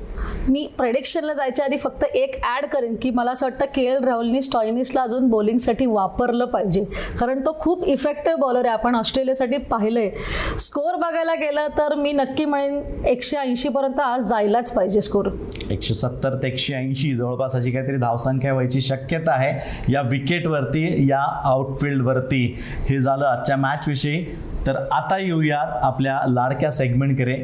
मी 0.49 0.65
प्रेडिक्शनला 0.79 1.33
जायच्या 1.35 1.65
आधी 1.65 1.77
फक्त 1.77 2.05
एक 2.05 2.37
ॲड 2.45 2.67
करेन 2.67 2.95
की 3.03 3.11
मला 3.11 3.31
असं 3.31 3.47
वाटतं 3.47 3.67
के 3.75 3.83
एल 3.83 4.05
राहुलनी 4.05 4.43
स्टॉयनिसला 4.43 5.03
अजून 5.03 5.29
बॉलिंगसाठी 5.31 5.87
वापरलं 5.87 6.45
पाहिजे. 6.45 6.85
कारण 7.21 7.41
तो 7.41 7.57
खूप 7.61 7.85
इफेक्टिव्ह 7.85 8.41
बॉलर 8.41 8.65
आहे. 8.65 8.73
आपण 8.73 8.95
ऑस्ट्रेलियासाठी 8.95 9.59
पाहिलंय. 9.71 10.11
स्कोअर 10.59 10.97
बघायला 10.97 11.35
गेलं 11.35 11.67
तर 11.79 11.95
मी 11.95 12.13
नक्की 12.13 12.45
म्हणेन 12.45 13.05
एकशे 13.07 13.37
ऐंशीपर्यंत 13.37 14.01
आज 14.01 14.27
जायलाच 14.27 14.71
पाहिजे 14.71 15.01
स्कोर 15.01 15.29
एकशे 15.71 15.95
सत्तर 15.95 16.35
ते 16.35 16.49
एकशे 16.49 16.75
ऐंशी 16.75 17.15
जवळपास 17.15 17.55
अशी 17.57 17.71
काहीतरी 17.71 17.97
धावसंख्या 17.97 18.53
व्हायची 18.53 18.81
शक्यता 18.81 19.33
आहे. 19.33 19.53
या 19.93 20.01
विकेटवरती 20.03 21.09
या 21.11 21.21
आउटफिल्डवरती 21.45 22.45
हे 22.89 22.99
झालं 22.99 23.25
आजच्या 23.25 23.57
मॅच 23.57 23.89
विषयी. 23.93 24.25
तर 24.67 24.77
आता 24.93 25.19
येऊयात 25.19 25.79
आपल्या 25.83 26.19
लाडक्या 26.29 26.71
सेगमेंटकडे 26.73 27.35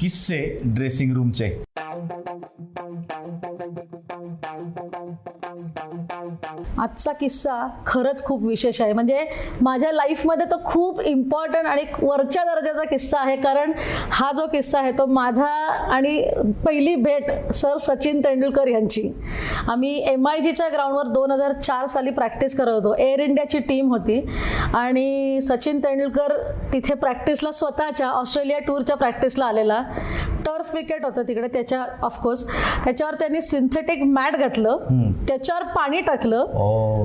किस्से 0.00 0.40
ड्रेसिंग 0.64 1.12
रूमचे 1.12 1.48
आजचा 6.78 7.12
किस्सा 7.12 7.66
खरंच 7.86 8.22
खूप 8.24 8.44
विशेष 8.44 8.80
आहे. 8.80 8.92
म्हणजे 8.92 9.24
माझ्या 9.62 9.92
लाईफमध्ये 9.92 10.46
तो 10.50 10.56
खूप 10.64 11.00
इम्पॉर्टंट 11.00 11.66
आणि 11.66 11.84
वरच्या 12.02 12.44
दर्जाचा 12.44 12.84
किस्सा 12.84 13.18
आहे. 13.20 13.36
कारण 13.36 13.72
हा 14.12 14.30
जो 14.36 14.46
किस्सा 14.46 14.78
आहे 14.78 14.92
तो 14.98 15.06
माझा 15.06 15.46
आणि 15.94 16.18
पहिली 16.66 16.94
भेट 16.96 17.30
सर 17.54 17.76
सचिन 17.80 18.20
तेंडुलकर 18.24 18.68
यांची. 18.68 19.10
आम्ही 19.68 19.96
एम 20.12 20.28
आय 20.28 20.40
जीच्या 20.40 20.68
ग्राउंडवर 20.68 21.06
दोन 21.06 21.30
हजार 21.30 21.52
चार 21.52 21.86
साली 21.86 22.10
प्रॅक्टिस 22.10 22.56
करत 22.58 22.72
होतो. 22.74 22.94
एअर 22.98 23.20
इंडियाची 23.20 23.58
टीम 23.58 23.88
होती. 23.92 24.20
आणि 24.74 25.40
सचिन 25.42 25.78
तेंडुलकर 25.84 26.36
तिथे 26.72 26.94
प्रॅक्टिसला 26.94 27.50
स्वतःच्या 27.50 28.08
ऑस्ट्रेलिया 28.08 28.58
टूरच्या 28.58 28.96
प्रॅक्टिसला 28.96 29.46
आलेला. 29.46 29.82
टर्फ 30.46 30.74
विकेट 30.74 31.04
होतं 31.04 31.22
तिकडे. 31.28 31.48
त्याच्या 31.48 31.84
ऑफकोर्स 32.02 32.44
त्याच्यावर 32.84 33.14
त्यांनी 33.14 33.40
सिंथेटिक 33.40 34.02
मॅट 34.06 34.36
घातलं. 34.36 34.78
त्याच्यावर 35.28 35.62
पाणी 35.74 36.00
टाकलं. 36.00 36.44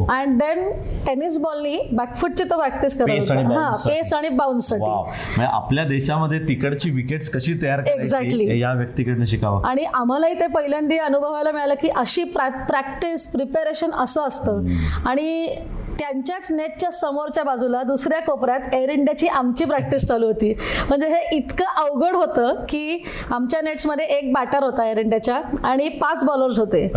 अँड 0.10 0.38
देन 0.40 0.72
टेनिस 1.08 1.38
बॉलनी 1.38 1.80
बॅकफुटची 1.92 2.44
तो 2.44 2.58
प्रॅक्टिस 2.58 3.00
करत 3.00 3.32
हा. 3.32 3.76
पेस 3.86 4.14
आणि 4.14 4.30
बाउन्ससाठी. 4.30 4.84
म्हणजे 4.84 5.46
आपल्या 5.46 5.84
देशामध्ये 5.84 6.40
तिकडची 6.40 6.90
विकेट्स 6.90 7.30
कशी 7.30 7.54
तयार. 7.62 7.80
हे 7.80 8.60
या 8.60 8.74
व्यक्तीकडनं 8.74 9.26
शिकावं. 9.26 9.64
आणि 9.64 9.84
आम्हालाही 9.84 10.40
ते 10.40 10.48
पहिल्यांदा 10.48 11.06
अनुभवायला 11.06 11.52
मिळालं 11.52 11.74
की 11.82 11.88
अशी 11.88 12.24
प्रॅक्टिस 12.24 13.28
प्रिपेरेशन 13.28 13.92
असं 13.92 14.28
असतं. 14.28 14.64
आणि 15.06 15.56
त्यांच्याच 16.00 16.52
नेटच्या 16.52 16.92
समोरच्या 16.92 17.44
बाजूला 17.44 17.84
दुसऱ्या 17.84 18.22
कोपऱ्यात 18.22 18.74
एअर 18.74 18.90
इंडियाची 18.90 19.28
आमची 19.28 19.66
प्रॅक्टिस 19.66 20.06
चालू 20.06 20.26
होती. 20.26 20.54
म्हणजे 20.88 21.08
हे 21.08 21.36
इतकं 21.36 21.66
अवघड 21.78 22.16
होतं 22.16 22.56
की 22.70 23.04
आमच्या 23.32 23.62
नेट्समध्ये 23.62 24.06
एक 24.06 24.34
बॅटर 24.34 24.64
होता 24.64 24.86
एअर 24.86 24.98
इंडियाच्या 24.98 25.42
आणि 25.64 25.90
पाच 25.90 26.24
बॉलर्स 26.24 26.60
होते. 26.60 26.88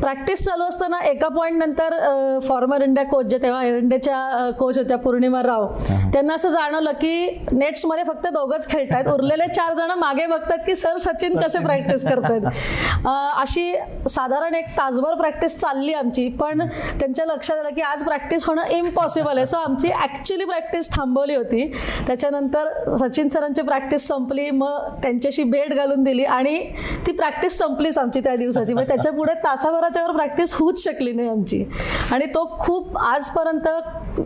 प्रॅक्टिस 0.00 0.44
चालू 0.44 0.64
असताना 0.64 0.98
एका 0.98 1.28
पॉईंट 1.28 1.58
नंतर 1.58 2.38
फॉर्मर 2.42 2.82
इंडिया 2.82 3.06
कोच 3.06 3.26
जे 3.26 3.38
तेव्हा 3.42 3.64
एअर 3.64 3.76
इंडियाच्या 3.76 4.50
कोच 4.58 4.78
होत्या 4.78 4.98
पौर्णिमा 4.98 5.42
राव 5.42 5.66
त्यांना 6.12 6.34
असं 6.34 6.48
जाणवलं 6.48 6.90
की 6.90 7.46
नेट्समध्ये 7.52 8.04
फक्त 8.04 8.26
दोघंच 8.26 8.68
खेळतायत. 8.68 9.08
उरलेले 9.08 9.46
चार 9.46 9.72
जण 9.72 9.90
मागे 9.90 10.26
बघतात 10.26 10.58
की 10.66 10.74
सर 10.76 10.96
सचिन 10.98 11.36
कसे 11.40 11.58
प्रॅक्टिस 11.58 12.04
करतायत. 12.08 12.42
अं, 13.06 13.40
अशी 13.40 13.74
साधारण 14.08 14.54
एक 14.54 14.66
तासभर 14.66 15.14
प्रॅक्टिस 15.14 15.58
चालली 15.60 15.92
आमची. 15.92 16.28
पण 16.28 16.62
त्यांच्या 17.00 17.24
लक्षात 17.26 17.56
आलं 17.56 17.68
की 17.68 17.80
आज 17.80 18.04
प्रॅक्टिस 18.04 18.33
होणं 18.46 18.68
इम्पॉसिबल 18.70 19.36
आहे. 19.36 19.46
सो 19.46 19.56
आमची 19.56 19.90
ॲक्च्युली 19.90 20.44
प्रॅक्टिस 20.44 20.90
थांबवली 20.90 21.34
होती. 21.34 21.66
त्याच्यानंतर 22.06 22.68
सचिन 22.96 23.28
सरांची 23.28 23.62
प्रॅक्टिस 23.62 24.06
संपली. 24.08 24.50
मग 24.50 24.88
त्यांच्याशी 25.02 25.42
भेट 25.42 25.74
घालून 25.74 26.02
दिली 26.02 26.24
आणि 26.24 26.58
ती 27.06 27.12
प्रॅक्टिस 27.12 27.58
संपलीच 27.58 27.98
आमची 27.98 28.20
त्या 28.20 28.36
दिवसाची. 28.36 28.74
म्हणजे 28.74 28.74
मग 28.74 28.94
त्याच्या 28.94 29.12
पुढे 29.12 29.34
तासाभराच्या 29.44 30.06
प्रॅक्टिस 30.06 30.54
होऊच 30.54 30.82
शकली 30.84 31.12
नाही 31.12 31.28
आमची. 31.28 31.64
आणि 32.12 32.26
तो 32.26 32.44
खूप 32.60 32.98
आजपर्यंत 32.98 33.68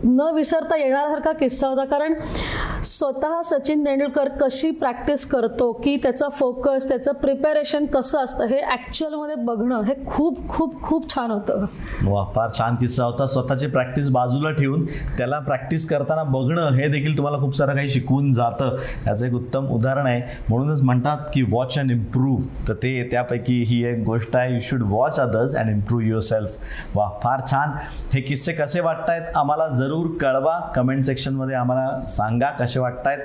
न 0.03 0.29
विसरता 0.33 0.77
येणारसारखा 0.77 1.31
किस्सा 1.31 1.67
होता. 1.67 1.85
कारण 1.85 2.13
स्वतः 2.83 3.41
सचिन 3.41 3.83
तेंडुलकर 3.85 4.27
कशी 4.41 4.69
प्रॅक्टिस 4.71 5.25
करतो 5.25 5.71
की 5.83 5.95
त्याचं 6.03 6.29
फोकस 6.29 6.87
त्याचं 6.89 7.13
प्रिपेरेशन 7.13 7.85
कसं 7.85 8.23
असतं 8.23 8.45
हे 8.47 8.59
ॲक्च्युअलमध्ये 8.61 9.35
बघणं 9.35 9.81
हे 9.83 9.93
खूप 10.05 10.47
खूप 10.49 10.81
खूप 10.81 11.09
छान 11.13 11.31
होतं. 11.31 11.65
वा 12.03 12.23
फार 12.35 12.49
छान 12.57 12.75
किस्सा 12.75 13.03
होता. 13.03 13.25
स्वतःची 13.25 13.67
प्रॅक्टिस 13.67 14.09
बाजूला 14.09 14.51
ठेवून 14.51 14.85
त्याला 15.17 15.39
प्रॅक्टिस 15.39 15.87
करताना 15.89 16.23
बघणं 16.23 16.69
हे 16.75 16.87
देखील 16.87 17.17
तुम्हाला 17.17 17.37
खूप 17.37 17.55
सारं 17.55 17.75
काही 17.75 17.89
शिकवून 17.89 18.31
जातं. 18.33 18.75
याचं 19.07 19.25
एक 19.25 19.33
उत्तम 19.33 19.67
उदाहरण 19.67 20.07
आहे. 20.07 20.21
म्हणूनच 20.49 20.81
म्हणतात 20.81 21.25
की 21.33 21.43
वॉच 21.51 21.77
अँड 21.79 21.91
इम्प्रूव्ह 21.91 22.67
तर 22.67 22.73
ते 22.73 23.07
त्यापैकी 23.11 23.61
ही 23.63 23.83
एक 23.85 24.03
गोष्ट 24.05 24.35
आहे. 24.35 24.53
You 24.53 24.59
should 24.61 24.83
watch 24.89 25.19
others 25.19 25.55
and 25.55 25.69
improve 25.69 26.07
yourself 26.21 26.95
वा 26.95 27.09
फार 27.23 27.45
छान. 27.51 27.75
हे 28.13 28.21
किस्से 28.21 28.53
कसे 28.53 28.79
वाटत 28.79 29.09
आहेत 29.09 29.35
आम्हाला 29.35 29.67
जरूर 29.75 30.07
कळवा. 30.21 30.57
कमेंट 30.75 31.03
सेक्शनमध्ये 31.03 31.55
आम्हाला 31.55 32.05
सांगा 32.07 32.49
कसे 32.49 32.67
असे 32.69 32.79
वाटतायत. 32.79 33.19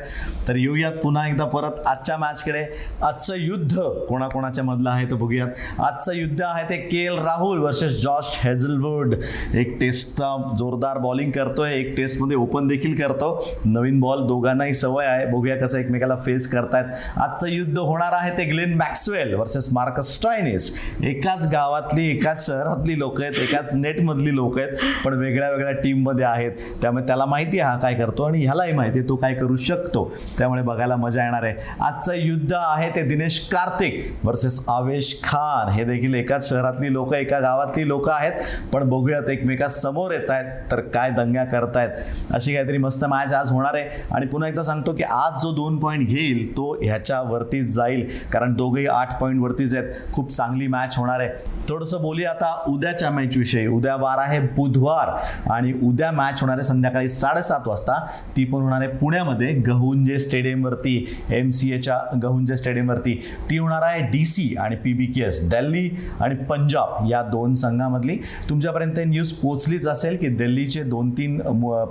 तर 0.48 0.56
येऊयात 0.56 0.92
पुन्हा 1.02 1.26
एकदा 1.28 1.44
परत 1.44 1.86
आजच्या 1.86 2.16
मॅचकडे 2.16 2.64
आजचं 3.02 3.34
युद्ध 3.36 3.80
कोणाकोणाच्या 4.08 4.64
मधलं 4.64 4.90
आहे 4.90 5.06
तर 5.06 5.14
बघूयात. 5.14 5.48
आजचं 5.80 6.12
युद्ध 6.12 6.42
आहे 6.42 6.68
ते 6.68 6.76
K 6.88 7.04
L 7.04 7.18
Rahul 7.18 7.58
versus 7.58 8.00
Josh 8.02 8.38
Hazlewood 8.44 9.14
एक 9.54 9.76
टेस्टचा 9.80 10.36
जोरदार 10.58 10.98
बॉलिंग 10.98 11.30
करतोय. 11.30 11.72
एक 11.74 11.96
टेस्टमध्ये 11.96 12.36
ओपन 12.36 12.66
देखील 12.66 12.94
करतो. 12.96 13.30
नवीन 13.64 14.00
बॉल 14.00 14.26
दोघांनाही 14.26 14.74
सवय 14.74 15.06
आहे. 15.06 15.26
बघूया 15.26 15.56
कसं 15.56 15.78
एकमेकाला 15.78 16.16
फेस 16.16 16.50
करतायत. 16.52 16.84
आजचं 17.16 17.48
युद्ध 17.48 17.78
होणार 17.78 18.12
आहे 18.12 18.36
ते 18.38 18.44
Glenn 18.44 18.74
Maxwell 18.74 19.34
versus 19.34 19.68
Marcus 19.72 20.14
Stoinis. 20.14 20.72
एकाच 21.04 21.46
गावातली 21.52 22.10
एकाच 22.10 22.46
शहरातली 22.46 22.98
लोक 22.98 23.20
आहेत. 23.22 23.38
एकाच 23.42 23.74
नेटमधली 23.74 24.34
लोक 24.36 24.58
आहेत. 24.58 24.76
पण 25.04 25.14
वेगळ्या 25.14 25.50
वेगळ्या 25.50 25.72
टीममध्ये 25.74 26.24
आहेत. 26.24 26.52
त्यामुळे 26.82 27.06
त्याला 27.06 27.24
माहिती 27.26 27.58
आहे 27.60 27.70
हा 27.70 27.78
काय 27.78 27.94
करतो 27.94 28.22
आणि 28.22 28.42
ह्यालाही 28.44 28.72
माहिती 28.72 28.98
आहे. 28.98 29.08
तो 29.08 29.16
काय 29.16 29.33
करू 29.34 29.56
शकतो? 29.56 30.12
त्यामुळे 30.38 30.62
बघायला 30.62 30.96
मजा 30.96 31.24
येणार 31.24 31.42
आहे. 31.42 31.54
आजचं 31.80 32.12
युद्ध 32.14 32.52
आहे 32.52 32.90
ते 32.96 33.02
दिनेश 33.02 33.48
कार्तिक 33.48 34.18
वर्सेस 34.24 34.64
आवेश 34.68 35.20
खान. 35.24 35.68
हे 35.68 35.84
देखील 35.84 36.14
एकाच 36.14 36.48
शहरातली 36.50 36.92
लोक 36.92 37.14
एका 37.14 37.40
गावातली 37.40 37.88
लोक 37.88 38.10
आहेत. 38.10 38.32
पण 38.72 38.88
बघूयात 38.88 39.30
एकमेका 39.30 39.68
समोर 39.68 40.12
येत 40.12 40.30
आहेत. 40.30 40.72
तर 40.72 40.80
काय 40.80 41.10
दंग्या 41.10 41.44
करतायत? 41.44 41.90
अशी 42.30 42.54
काहीतरी 42.54 42.78
मस्त 42.78 43.04
मॅच 43.04 43.32
आज 43.32 43.50
होणार 43.50 43.74
आहे. 43.74 43.88
आणि 44.12 44.26
पुन्हा 44.26 44.48
एकदा 44.48 44.62
सांगतो 44.62 44.92
की 44.92 45.02
आज 45.02 45.42
जो 45.42 45.52
दोन 45.52 45.76
पॉईंट 45.76 46.08
घेईल 46.08 46.56
तो 46.56 46.76
ह्याच्यावरतीच 46.82 47.74
जाईल. 47.74 48.08
कारण 48.32 48.54
दोघेही 48.54 48.86
आठ 48.86 49.20
पॉईंट 49.20 49.40
वरतीच 49.40 49.74
आहेत. 49.74 49.92
खूप 50.12 50.30
चांगली 50.30 50.66
मॅच 50.66 50.94
होणार 50.98 51.20
आहे. 51.20 51.28
थोडंसं 51.68 52.02
बोलूया 52.02 52.30
आता 52.30 52.64
उद्याच्या 52.68 53.10
मॅच 53.10 53.36
विषयी. 53.36 53.66
उद्या 53.66 53.96
वार 53.96 54.18
आहे 54.18 54.40
बुधवार. 54.40 55.08
आणि 55.50 55.72
उद्या 55.82 56.10
मॅच 56.10 56.40
होणार 56.40 56.56
आहे 56.56 56.62
संध्याकाळी 56.62 57.08
साडेसात 57.08 57.68
वाजता. 57.68 58.06
ती 58.36 58.44
पण 58.44 58.60
होणार 58.60 58.82
आहे 58.82 58.90
पुण्यामध्ये 59.24 59.52
गहुंजे 59.66 60.18
स्टेडियमवरती 60.18 60.94
एम 61.30 61.50
सी 61.50 61.70
एच्या 61.72 61.98
गहुंजे 62.22 62.56
स्टेडियमवरती 62.56 63.14
ती 63.50 63.58
होणार 63.58 63.82
आहे 63.82 64.00
डी 64.10 64.24
सी 64.24 64.54
आणि 64.60 64.76
P 64.76 64.92
B 64.92 65.06
K 65.06 65.22
S 65.24 65.40
Delhi 65.50 65.88
आणि 66.20 66.34
पंजाब 66.50 67.06
या 67.10 67.22
दोन 67.22 67.54
संघामधली. 67.54 68.16
तुमच्यापर्यंत 68.48 68.98
न्यूज 69.06 69.32
पोचलीच 69.32 69.86
असेल 69.88 70.16
की 70.16 70.28
दिल्लीचे 70.28 70.82
दोन 70.84 71.10
तीन 71.18 71.40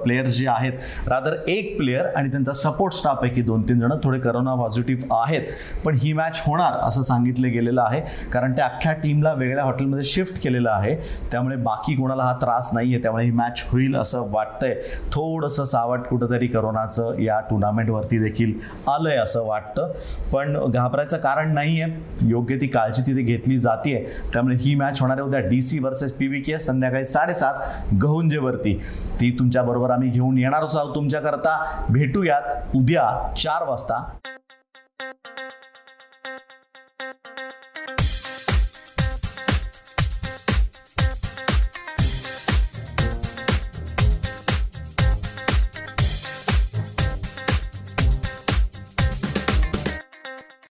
प्लेयर 0.04 0.28
जे 0.28 0.48
आहेत 0.48 1.08
रादर 1.08 1.36
एक 1.48 1.76
प्लेयर 1.78 2.06
आणि 2.15 2.30
त्यांचा 2.32 2.54
सपोर्ट 2.54 2.93
स्टाफ 2.93 3.24
आहे 3.24 3.32
की 3.34 3.41
दोन 3.41 3.62
तीन 3.69 3.80
जण 3.80 3.93
थोडे 4.04 4.19
करोना 4.19 4.56
पॉझिटिव्ह 4.56 5.15
आहेत. 5.17 5.48
पण 5.86 5.96
ही 6.02 6.13
मॅच 6.13 6.41
होणार 6.48 6.80
असं 6.88 7.02
सांगितलं 7.02 7.52
गेलेलं 7.52 7.82
आहे 7.82 8.02
कारण 8.34 8.52
त्या 8.56 8.65
अख्ख्या 8.65 8.93
टीमला 8.93 9.34
वेगळ्या 9.34 9.63
हॉटेलमध्ये 9.63 10.04
शिफ्ट 10.04 10.41
केलेलं 10.43 10.69
आहे. 10.72 10.96
त्यामुळे 11.32 11.56
बाकी 11.58 11.96
कोणाला 11.96 12.24
हा 12.24 12.34
त्रास 12.41 12.69
नाही 12.74 12.93
आहे 12.93 13.02
त्यामुळे 13.04 13.26
ही 13.26 13.32
मॅच 13.32 13.63
होईल 13.72 13.96
असं 13.96 14.30
वाटतंय. 14.32 14.76
थोडंसं 15.12 15.63
सावट 15.63 16.08
कुठंतरी 16.08 16.48
करोनाचं 16.48 17.22
या 17.23 17.39
टुर्नामेंटवरती 17.49 18.19
देखील 18.19 18.53
आलंय 18.88 19.17
असं 19.17 19.45
वाटतं. 19.45 19.91
पण 20.33 20.57
घाबरायचं 20.71 21.17
कारण 21.17 21.53
नाही 21.53 21.81
आहे 21.81 22.29
योग्य 22.29 22.55
ती 22.55 22.67
काळजी 22.67 23.01
तिथे 23.01 23.21
घेतली 23.21 23.57
जाते 23.59 23.95
त्यामुळे 24.33 24.55
ही 24.59 24.75
मॅच 24.75 25.01
होणार 25.01 25.17
आहे 25.17 25.27
उद्या 25.27 25.39
D 25.39 25.62
C 25.62 25.79
versus 25.79 26.12
P 26.13 26.27
V 26.27 26.41
K 26.41 26.57
संध्याकाळी 26.57 27.05
साडेसात 27.05 27.93
गहुंजेवरती 28.01 28.73
ती 29.19 29.36
तुमच्याबरोबर 29.39 29.91
आम्ही 29.91 30.09
घेऊन 30.09 30.38
येणारच 30.38 30.75
आहोत. 30.75 30.95
तुमच्याकरता 30.95 31.57
भेटूयात 31.89 32.75
उद्या 32.75 33.33
चार 33.38 33.67
वाजता. 33.69 34.03